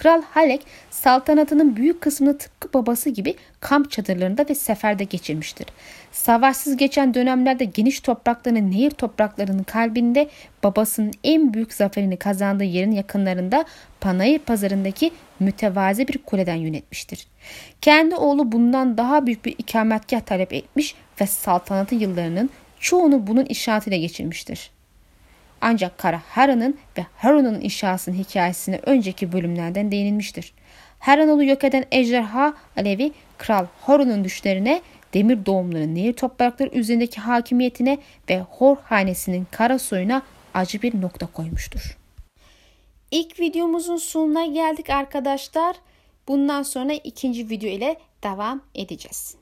[0.02, 5.66] Kral Halek saltanatının büyük kısmını tıpkı babası gibi kamp çadırlarında ve seferde geçirmiştir.
[6.12, 10.28] Savaşsız geçen dönemlerde geniş topraklarının nehir topraklarının kalbinde
[10.62, 13.64] babasının en büyük zaferini kazandığı yerin yakınlarında
[14.00, 17.26] Panayır pazarındaki mütevazi bir kuleden yönetmiştir.
[17.80, 22.50] Kendi oğlu bundan daha büyük bir ikametgah talep etmiş ve saltanatı yıllarının
[22.80, 24.70] çoğunu bunun işaretiyle geçirmiştir.
[25.62, 30.54] Ancak Kara Hara'nın ve Harun'un inşasının hikayesine önceki bölümlerden değinilmiştir.
[30.98, 34.82] Haranol'u yok eden ejderha Alevi Kral Horun'un düşlerine
[35.14, 37.98] demir doğumları nehir toprakları üzerindeki hakimiyetine
[38.30, 40.22] ve Hor hanesinin kara soyuna
[40.54, 41.98] acı bir nokta koymuştur.
[43.10, 45.76] İlk videomuzun sonuna geldik arkadaşlar.
[46.28, 49.41] Bundan sonra ikinci video ile devam edeceğiz.